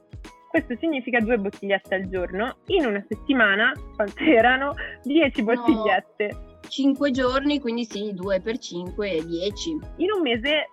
Questo 0.58 0.76
significa 0.84 1.20
due 1.20 1.38
bottigliette 1.38 1.94
al 1.94 2.08
giorno. 2.08 2.56
In 2.66 2.86
una 2.86 3.04
settimana, 3.08 3.72
quante 3.94 4.24
erano? 4.24 4.74
10 5.04 5.44
bottigliette. 5.44 6.30
No, 6.32 6.58
5 6.68 7.10
giorni, 7.12 7.60
quindi 7.60 7.84
sì, 7.84 8.12
2 8.12 8.40
per 8.40 8.58
5, 8.58 9.24
10. 9.24 9.70
In 9.98 10.10
un 10.10 10.20
mese 10.20 10.70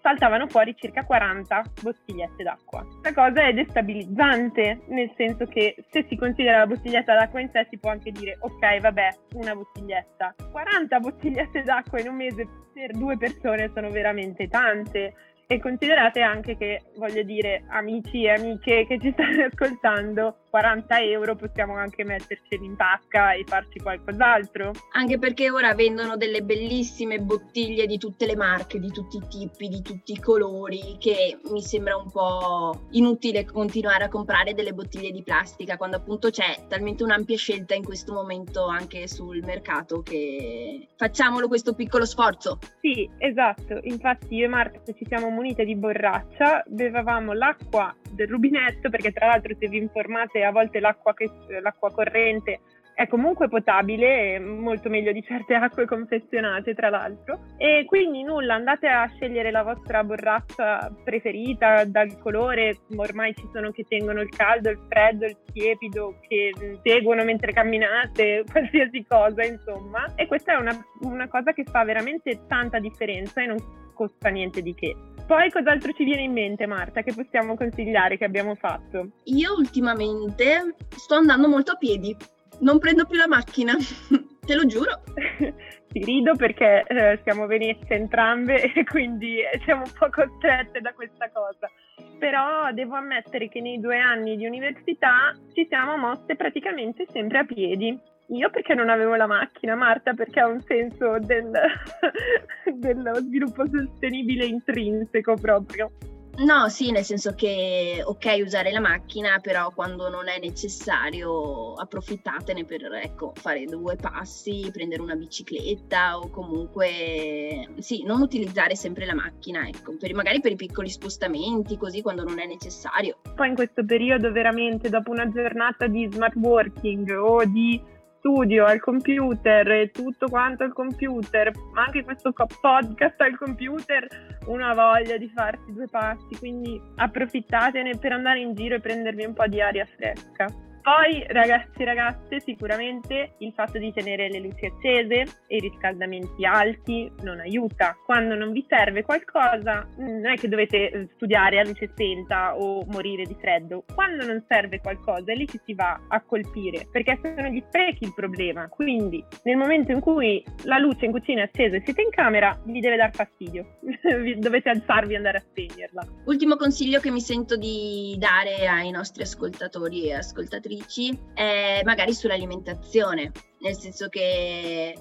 saltavano 0.00 0.46
fuori 0.46 0.76
circa 0.76 1.04
40 1.04 1.62
bottigliette 1.82 2.44
d'acqua. 2.44 2.84
Questa 2.84 3.12
cosa 3.12 3.44
è 3.44 3.52
destabilizzante, 3.52 4.84
nel 4.86 5.12
senso 5.16 5.46
che 5.46 5.74
se 5.90 6.06
si 6.08 6.14
considera 6.14 6.58
la 6.58 6.66
bottiglietta 6.66 7.14
d'acqua 7.14 7.40
in 7.40 7.50
sé 7.52 7.66
si 7.70 7.78
può 7.78 7.90
anche 7.90 8.12
dire 8.12 8.36
ok, 8.38 8.78
vabbè, 8.78 9.08
una 9.34 9.56
bottiglietta. 9.56 10.32
40 10.52 11.00
bottigliette 11.00 11.62
d'acqua 11.62 11.98
in 11.98 12.08
un 12.08 12.14
mese 12.14 12.46
per 12.72 12.92
due 12.92 13.16
persone 13.16 13.68
sono 13.74 13.90
veramente 13.90 14.46
tante. 14.46 15.12
E 15.46 15.60
considerate 15.60 16.22
anche 16.22 16.56
che, 16.56 16.82
voglio 16.96 17.22
dire, 17.22 17.64
amici 17.68 18.24
e 18.24 18.30
amiche 18.30 18.86
che 18.86 18.98
ci 18.98 19.12
stanno 19.12 19.44
ascoltando, 19.44 20.36
40 20.54 21.00
euro 21.00 21.34
possiamo 21.34 21.74
anche 21.74 22.04
metterceli 22.04 22.64
in 22.64 22.76
tasca 22.76 23.32
e 23.32 23.42
farci 23.44 23.80
qualcos'altro. 23.80 24.70
Anche 24.92 25.18
perché 25.18 25.50
ora 25.50 25.74
vendono 25.74 26.16
delle 26.16 26.42
bellissime 26.42 27.18
bottiglie 27.18 27.86
di 27.86 27.98
tutte 27.98 28.24
le 28.24 28.36
marche, 28.36 28.78
di 28.78 28.92
tutti 28.92 29.16
i 29.16 29.26
tipi, 29.28 29.66
di 29.66 29.82
tutti 29.82 30.12
i 30.12 30.20
colori, 30.20 30.96
che 31.00 31.40
mi 31.50 31.60
sembra 31.60 31.96
un 31.96 32.08
po' 32.08 32.86
inutile 32.92 33.44
continuare 33.44 34.04
a 34.04 34.08
comprare 34.08 34.54
delle 34.54 34.72
bottiglie 34.72 35.10
di 35.10 35.24
plastica 35.24 35.76
quando 35.76 35.96
appunto 35.96 36.30
c'è 36.30 36.66
talmente 36.68 37.02
un'ampia 37.02 37.36
scelta 37.36 37.74
in 37.74 37.82
questo 37.82 38.12
momento 38.12 38.68
anche 38.68 39.08
sul 39.08 39.42
mercato 39.44 40.02
che 40.02 40.86
facciamolo 40.96 41.48
questo 41.48 41.74
piccolo 41.74 42.04
sforzo. 42.04 42.60
Sì, 42.80 43.10
esatto. 43.18 43.80
Infatti 43.82 44.36
io 44.36 44.44
e 44.44 44.48
Marta 44.48 44.92
ci 44.92 45.04
siamo 45.08 45.30
munite 45.30 45.64
di 45.64 45.74
borraccia, 45.74 46.62
bevavamo 46.64 47.32
l'acqua 47.32 47.92
del 48.14 48.28
rubinetto 48.28 48.88
perché 48.88 49.12
tra 49.12 49.26
l'altro 49.26 49.56
se 49.58 49.66
vi 49.66 49.78
informate 49.78 50.43
a 50.44 50.50
volte 50.50 50.80
l'acqua, 50.80 51.14
che, 51.14 51.30
l'acqua 51.60 51.90
corrente 51.90 52.60
è 52.94 53.08
comunque 53.08 53.48
potabile, 53.48 54.38
molto 54.38 54.88
meglio 54.88 55.10
di 55.10 55.22
certe 55.22 55.54
acque 55.54 55.84
confezionate 55.84 56.74
tra 56.74 56.88
l'altro. 56.88 57.40
E 57.58 57.84
quindi 57.86 58.22
nulla, 58.22 58.54
andate 58.54 58.86
a 58.86 59.10
scegliere 59.14 59.50
la 59.50 59.62
vostra 59.62 60.04
borraccia 60.04 60.90
preferita 61.02 61.84
dal 61.84 62.18
colore, 62.18 62.78
ormai 62.96 63.34
ci 63.34 63.48
sono 63.52 63.72
che 63.72 63.84
tengono 63.88 64.20
il 64.20 64.28
caldo, 64.28 64.70
il 64.70 64.80
freddo, 64.88 65.26
il 65.26 65.36
tiepido, 65.52 66.18
che 66.28 66.52
seguono 66.82 67.24
mentre 67.24 67.52
camminate, 67.52 68.44
qualsiasi 68.50 69.04
cosa 69.06 69.44
insomma. 69.44 70.14
E 70.14 70.26
questa 70.26 70.54
è 70.54 70.56
una, 70.56 70.72
una 71.00 71.28
cosa 71.28 71.52
che 71.52 71.64
fa 71.64 71.84
veramente 71.84 72.46
tanta 72.46 72.78
differenza 72.78 73.42
e 73.42 73.46
non 73.46 73.58
costa 73.92 74.28
niente 74.28 74.62
di 74.62 74.74
che. 74.74 74.94
Poi 75.26 75.50
cos'altro 75.50 75.92
ci 75.92 76.04
viene 76.04 76.22
in 76.22 76.32
mente 76.32 76.66
Marta 76.66 77.02
che 77.02 77.14
possiamo 77.14 77.56
consigliare 77.56 78.18
che 78.18 78.24
abbiamo 78.24 78.54
fatto? 78.54 79.08
Io 79.24 79.54
ultimamente 79.54 80.74
sto 80.88 81.14
andando 81.14 81.48
molto 81.48 81.72
a 81.72 81.76
piedi 81.76 82.16
non 82.60 82.78
prendo 82.78 83.04
più 83.06 83.16
la 83.16 83.26
macchina, 83.26 83.74
te 84.44 84.54
lo 84.54 84.66
giuro. 84.66 85.02
Ti 85.94 86.04
rido 86.04 86.34
perché 86.34 86.84
eh, 86.86 87.20
siamo 87.22 87.46
venezze 87.46 87.94
entrambe 87.94 88.62
e 88.74 88.84
quindi 88.84 89.38
siamo 89.64 89.82
un 89.84 89.92
po' 89.96 90.08
costrette 90.10 90.80
da 90.80 90.92
questa 90.92 91.30
cosa. 91.30 91.70
Però 92.18 92.72
devo 92.72 92.96
ammettere 92.96 93.48
che 93.48 93.60
nei 93.60 93.80
due 93.80 93.98
anni 93.98 94.36
di 94.36 94.46
università 94.46 95.32
ci 95.52 95.66
siamo 95.68 95.96
mosse 95.96 96.36
praticamente 96.36 97.06
sempre 97.12 97.38
a 97.38 97.44
piedi. 97.44 97.98
Io 98.28 98.50
perché 98.50 98.74
non 98.74 98.88
avevo 98.88 99.16
la 99.16 99.26
macchina, 99.26 99.74
Marta 99.74 100.14
perché 100.14 100.40
ha 100.40 100.46
un 100.46 100.60
senso 100.62 101.18
del, 101.18 101.50
dello 102.74 103.14
sviluppo 103.16 103.64
sostenibile 103.66 104.46
intrinseco 104.46 105.34
proprio. 105.34 105.90
No, 106.36 106.68
sì, 106.68 106.90
nel 106.90 107.04
senso 107.04 107.32
che 107.34 108.02
ok 108.04 108.40
usare 108.42 108.72
la 108.72 108.80
macchina, 108.80 109.38
però 109.40 109.70
quando 109.70 110.08
non 110.08 110.28
è 110.28 110.40
necessario 110.40 111.74
approfittatene 111.74 112.64
per 112.64 112.92
ecco, 112.94 113.32
fare 113.36 113.66
due 113.66 113.94
passi, 113.94 114.68
prendere 114.72 115.00
una 115.00 115.14
bicicletta 115.14 116.18
o 116.18 116.30
comunque 116.30 117.68
sì, 117.78 118.02
non 118.02 118.20
utilizzare 118.20 118.74
sempre 118.74 119.06
la 119.06 119.14
macchina, 119.14 119.68
ecco, 119.68 119.96
per, 119.96 120.12
magari 120.14 120.40
per 120.40 120.50
i 120.50 120.56
piccoli 120.56 120.90
spostamenti, 120.90 121.76
così 121.76 122.02
quando 122.02 122.24
non 122.24 122.40
è 122.40 122.46
necessario. 122.46 123.18
Poi 123.36 123.50
in 123.50 123.54
questo 123.54 123.84
periodo 123.84 124.32
veramente 124.32 124.88
dopo 124.88 125.12
una 125.12 125.30
giornata 125.30 125.86
di 125.86 126.08
smart 126.10 126.34
working 126.34 127.10
o 127.10 127.44
di 127.44 127.80
studio 128.24 128.64
al 128.64 128.80
computer 128.80 129.70
e 129.70 129.90
tutto 129.90 130.28
quanto 130.28 130.64
al 130.64 130.72
computer, 130.72 131.52
anche 131.74 132.02
questo 132.02 132.32
podcast 132.32 133.20
al 133.20 133.36
computer, 133.36 134.08
una 134.46 134.72
voglia 134.72 135.18
di 135.18 135.28
farsi 135.28 135.70
due 135.74 135.86
passi, 135.88 136.34
quindi 136.38 136.80
approfittatene 136.96 137.98
per 137.98 138.12
andare 138.12 138.40
in 138.40 138.54
giro 138.54 138.76
e 138.76 138.80
prendervi 138.80 139.26
un 139.26 139.34
po' 139.34 139.46
di 139.46 139.60
aria 139.60 139.84
fresca. 139.84 140.46
Poi, 140.84 141.24
ragazzi 141.28 141.80
e 141.80 141.84
ragazze, 141.86 142.40
sicuramente 142.40 143.36
il 143.38 143.54
fatto 143.54 143.78
di 143.78 143.90
tenere 143.90 144.28
le 144.28 144.38
luci 144.38 144.66
accese 144.66 145.24
e 145.46 145.56
i 145.56 145.60
riscaldamenti 145.60 146.44
alti 146.44 147.10
non 147.22 147.40
aiuta. 147.40 147.96
Quando 148.04 148.34
non 148.34 148.52
vi 148.52 148.62
serve 148.68 149.02
qualcosa, 149.02 149.88
non 149.96 150.26
è 150.26 150.36
che 150.36 150.46
dovete 150.46 150.90
eh, 150.90 151.08
studiare 151.14 151.58
a 151.58 151.64
luce 151.64 151.88
spenta 151.88 152.54
o 152.58 152.84
morire 152.88 153.24
di 153.24 153.34
freddo. 153.40 153.84
Quando 153.94 154.26
non 154.26 154.44
serve 154.46 154.80
qualcosa, 154.80 155.32
è 155.32 155.34
lì 155.34 155.46
che 155.46 155.58
si 155.64 155.72
va 155.72 155.98
a 156.06 156.20
colpire, 156.20 156.86
perché 156.92 157.18
sono 157.22 157.48
gli 157.48 157.64
sprechi 157.66 158.04
il 158.04 158.12
problema. 158.12 158.68
Quindi, 158.68 159.24
nel 159.44 159.56
momento 159.56 159.90
in 159.90 160.00
cui 160.00 160.44
la 160.64 160.76
luce 160.76 161.06
in 161.06 161.12
cucina 161.12 161.40
è 161.40 161.44
accesa 161.44 161.76
e 161.76 161.82
siete 161.82 162.02
in 162.02 162.10
camera, 162.10 162.60
vi 162.66 162.80
deve 162.80 162.96
dar 162.96 163.14
fastidio. 163.14 163.78
dovete 164.36 164.68
alzarvi 164.68 165.14
e 165.14 165.16
andare 165.16 165.38
a 165.38 165.40
spegnerla. 165.40 166.06
Ultimo 166.26 166.56
consiglio 166.56 167.00
che 167.00 167.10
mi 167.10 167.22
sento 167.22 167.56
di 167.56 168.14
dare 168.18 168.68
ai 168.68 168.90
nostri 168.90 169.22
ascoltatori 169.22 170.08
e 170.08 170.16
ascoltatrici 170.16 170.73
autrici 170.74 171.16
è 171.32 171.82
magari 171.84 172.12
sull'alimentazione, 172.12 173.30
nel 173.60 173.76
senso 173.76 174.08
che 174.08 174.94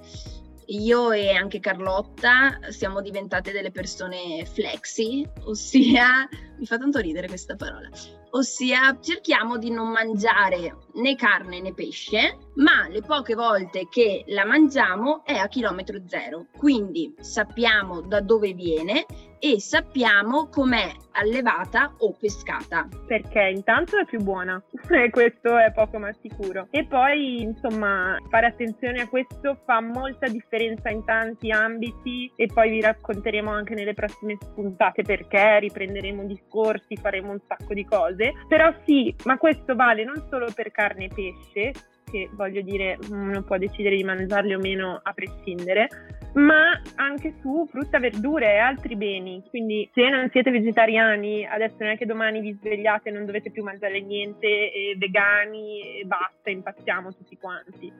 io 0.68 1.12
e 1.12 1.32
anche 1.32 1.60
Carlotta 1.60 2.60
siamo 2.70 3.02
diventate 3.02 3.52
delle 3.52 3.72
persone 3.72 4.46
flexi, 4.46 5.28
ossia, 5.46 6.28
mi 6.58 6.66
fa 6.66 6.78
tanto 6.78 7.00
ridere 7.00 7.28
questa 7.28 7.56
parola, 7.56 7.90
ossia 8.32 8.98
cerchiamo 9.02 9.58
di 9.58 9.70
non 9.70 9.90
mangiare 9.90 10.78
né 10.94 11.16
carne 11.16 11.60
né 11.60 11.74
pesce, 11.74 12.38
ma 12.56 12.88
le 12.88 13.02
poche 13.02 13.36
volte 13.36 13.88
che 13.90 14.24
la 14.28 14.46
mangiamo 14.46 15.24
è 15.26 15.36
a 15.36 15.48
chilometro 15.48 16.02
zero, 16.06 16.48
quindi 16.56 17.14
sappiamo 17.20 18.02
da 18.02 18.22
dove 18.22 18.54
viene 18.54 19.06
e 19.46 19.60
sappiamo 19.60 20.48
com'è 20.48 20.90
allevata 21.12 21.94
o 21.98 22.16
pescata. 22.18 22.88
Perché 23.06 23.52
intanto 23.54 24.00
è 24.00 24.06
più 24.06 24.22
buona 24.22 24.64
questo 25.12 25.58
è 25.58 25.70
poco 25.74 26.00
ma 26.00 26.14
sicuro. 26.22 26.68
E 26.72 26.86
poi 26.86 27.42
insomma 27.42 28.16
fare 28.30 28.46
attenzione 28.46 29.02
a 29.02 29.10
questo 29.10 29.60
fa 29.66 29.82
molta 29.82 30.28
differenza 30.30 30.90
in 30.90 31.04
tanti 31.04 31.52
ambiti 31.52 32.32
e 32.38 32.46
poi 32.46 32.70
vi 32.70 32.80
racconteremo 32.80 33.52
anche 33.52 33.74
nelle 33.74 33.94
prossime 33.94 34.38
puntate 34.56 35.04
perché 35.04 35.60
riprenderemo 35.60 36.24
discorsi, 36.24 36.96
faremo 36.96 37.32
un 37.32 37.40
sacco 37.46 37.74
di 37.74 37.84
cose. 37.84 38.32
Però 38.48 38.74
sì, 38.86 39.14
ma 39.26 39.38
questo 39.38 39.76
vale 39.76 40.06
non 40.06 40.26
solo 40.30 40.48
per 40.56 40.72
carne 40.72 41.08
e 41.08 41.10
pesce, 41.14 41.74
che 42.10 42.30
voglio 42.32 42.62
dire 42.62 42.98
uno 43.10 43.42
può 43.42 43.58
decidere 43.58 43.98
di 43.98 44.04
mangiarli 44.04 44.54
o 44.54 44.60
meno 44.60 45.02
a 45.04 45.12
prescindere, 45.14 45.90
ma 46.34 46.82
anche 46.96 47.36
su 47.42 47.68
frutta, 47.70 48.00
verdure 48.00 48.54
e 48.54 48.58
altri 48.58 48.96
beni. 48.96 49.44
Quindi 49.50 49.90
se 49.94 50.10
non 50.10 50.30
siete 50.32 50.52
vegetariani, 50.52 51.46
adesso 51.46 51.76
non 51.80 51.90
è 51.90 51.98
che 51.98 52.06
domani 52.06 52.42
vi 52.42 52.58
svegliate 52.60 53.10
e 53.10 53.12
non 53.12 53.26
dovete 53.26 53.52
più 53.52 53.64
mangiare 53.64 54.02
niente, 54.02 54.48
e 54.48 54.96
vegani 54.98 56.00
e 56.00 56.06
basta, 56.06 56.50
impazziamo 56.50 57.14
tutti 57.14 57.38
quanti. 57.38 57.92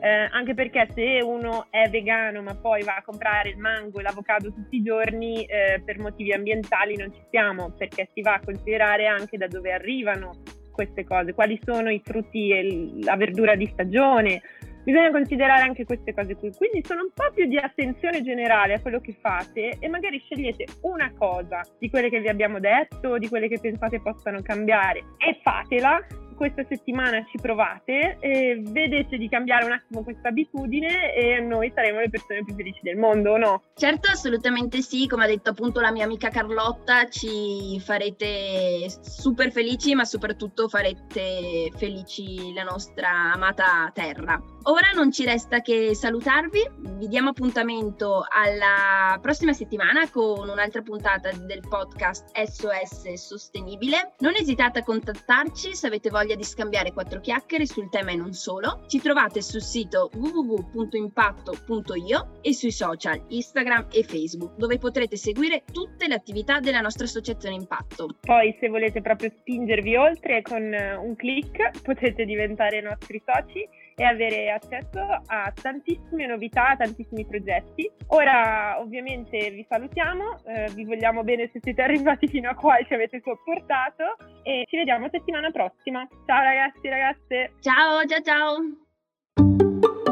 eh, 0.00 0.28
anche 0.30 0.54
perché 0.54 0.88
se 0.94 1.20
uno 1.22 1.66
è 1.70 1.88
vegano 1.90 2.42
ma 2.42 2.54
poi 2.54 2.82
va 2.82 2.96
a 2.96 3.02
comprare 3.02 3.50
il 3.50 3.58
mango 3.58 3.98
e 3.98 4.02
l'avocado 4.02 4.52
tutti 4.52 4.76
i 4.76 4.82
giorni, 4.82 5.44
eh, 5.44 5.82
per 5.84 5.98
motivi 5.98 6.32
ambientali 6.32 6.96
non 6.96 7.12
ci 7.12 7.20
siamo, 7.30 7.74
perché 7.76 8.08
si 8.14 8.22
va 8.22 8.34
a 8.34 8.40
considerare 8.44 9.06
anche 9.06 9.36
da 9.36 9.46
dove 9.46 9.72
arrivano 9.72 10.42
queste 10.72 11.04
cose, 11.04 11.34
quali 11.34 11.60
sono 11.62 11.90
i 11.90 12.00
frutti 12.02 12.50
e 12.50 13.02
la 13.02 13.16
verdura 13.16 13.54
di 13.54 13.66
stagione. 13.66 14.40
Bisogna 14.84 15.10
considerare 15.10 15.62
anche 15.62 15.84
queste 15.84 16.14
cose 16.14 16.34
qui, 16.36 16.50
quindi 16.56 16.82
sono 16.84 17.02
un 17.02 17.10
po' 17.12 17.30
più 17.34 17.46
di 17.46 17.58
attenzione 17.58 18.22
generale 18.22 18.74
a 18.74 18.80
quello 18.80 19.00
che 19.00 19.16
fate 19.20 19.76
e 19.78 19.88
magari 19.88 20.18
scegliete 20.18 20.64
una 20.82 21.12
cosa 21.16 21.60
di 21.78 21.90
quelle 21.90 22.08
che 22.08 22.20
vi 22.20 22.28
abbiamo 22.28 22.58
detto, 22.58 23.18
di 23.18 23.28
quelle 23.28 23.48
che 23.48 23.60
pensate 23.60 24.00
possano 24.00 24.40
cambiare 24.42 25.00
e 25.18 25.38
fatela 25.42 26.04
questa 26.40 26.64
settimana 26.66 27.22
ci 27.30 27.36
provate, 27.36 28.16
e 28.18 28.58
vedete 28.62 29.18
di 29.18 29.28
cambiare 29.28 29.66
un 29.66 29.72
attimo 29.72 30.02
questa 30.02 30.28
abitudine 30.28 31.14
e 31.14 31.38
noi 31.40 31.70
saremo 31.74 32.00
le 32.00 32.08
persone 32.08 32.42
più 32.42 32.54
felici 32.54 32.80
del 32.82 32.96
mondo, 32.96 33.32
o 33.32 33.36
no? 33.36 33.62
Certo, 33.74 34.10
assolutamente 34.10 34.80
sì, 34.80 35.06
come 35.06 35.24
ha 35.24 35.26
detto 35.26 35.50
appunto 35.50 35.80
la 35.80 35.92
mia 35.92 36.04
amica 36.04 36.30
Carlotta, 36.30 37.10
ci 37.10 37.78
farete 37.80 38.88
super 39.02 39.52
felici, 39.52 39.94
ma 39.94 40.06
soprattutto 40.06 40.66
farete 40.68 41.70
felici 41.76 42.54
la 42.54 42.62
nostra 42.62 43.34
amata 43.34 43.90
terra. 43.92 44.42
Ora 44.64 44.90
non 44.94 45.10
ci 45.10 45.24
resta 45.24 45.62
che 45.62 45.94
salutarvi, 45.94 46.60
vi 46.76 47.08
diamo 47.08 47.30
appuntamento 47.30 48.26
alla 48.28 49.18
prossima 49.18 49.54
settimana 49.54 50.10
con 50.10 50.50
un'altra 50.50 50.82
puntata 50.82 51.30
del 51.32 51.62
podcast 51.66 52.36
SOS 52.36 53.10
Sostenibile. 53.14 54.16
Non 54.18 54.34
esitate 54.34 54.80
a 54.80 54.84
contattarci 54.84 55.74
se 55.74 55.86
avete 55.86 56.10
voglia 56.10 56.34
di 56.34 56.44
scambiare 56.44 56.92
quattro 56.92 57.20
chiacchiere 57.20 57.64
sul 57.64 57.88
tema 57.88 58.10
e 58.10 58.16
non 58.16 58.34
solo. 58.34 58.82
Ci 58.86 59.00
trovate 59.00 59.40
sul 59.40 59.62
sito 59.62 60.10
www.impatto.io 60.12 62.32
e 62.42 62.52
sui 62.52 62.70
social 62.70 63.24
Instagram 63.28 63.86
e 63.90 64.02
Facebook 64.02 64.56
dove 64.56 64.76
potrete 64.76 65.16
seguire 65.16 65.64
tutte 65.72 66.06
le 66.06 66.14
attività 66.14 66.60
della 66.60 66.82
nostra 66.82 67.06
associazione 67.06 67.54
Impatto. 67.54 68.08
Poi 68.20 68.54
se 68.60 68.68
volete 68.68 69.00
proprio 69.00 69.32
spingervi 69.40 69.96
oltre 69.96 70.42
con 70.42 70.62
un 70.62 71.16
clic 71.16 71.80
potete 71.80 72.26
diventare 72.26 72.82
nostri 72.82 73.22
soci 73.24 73.66
e 74.00 74.04
avere 74.04 74.50
accesso 74.50 74.98
a 75.26 75.52
tantissime 75.52 76.26
novità, 76.26 76.74
tantissimi 76.74 77.26
progetti. 77.26 77.90
Ora 78.08 78.80
ovviamente 78.80 79.50
vi 79.50 79.66
salutiamo, 79.68 80.42
eh, 80.46 80.70
vi 80.74 80.84
vogliamo 80.84 81.22
bene 81.22 81.50
se 81.52 81.60
siete 81.62 81.82
arrivati 81.82 82.26
fino 82.26 82.48
a 82.48 82.54
qua 82.54 82.78
e 82.78 82.86
ci 82.86 82.94
avete 82.94 83.20
sopportato 83.22 84.16
e 84.42 84.64
ci 84.66 84.78
vediamo 84.78 85.10
settimana 85.10 85.50
prossima. 85.50 86.08
Ciao 86.24 86.42
ragazzi, 86.42 86.88
ragazze. 86.88 87.52
Ciao, 87.60 88.06
ciao, 88.06 88.22
ciao. 88.22 90.09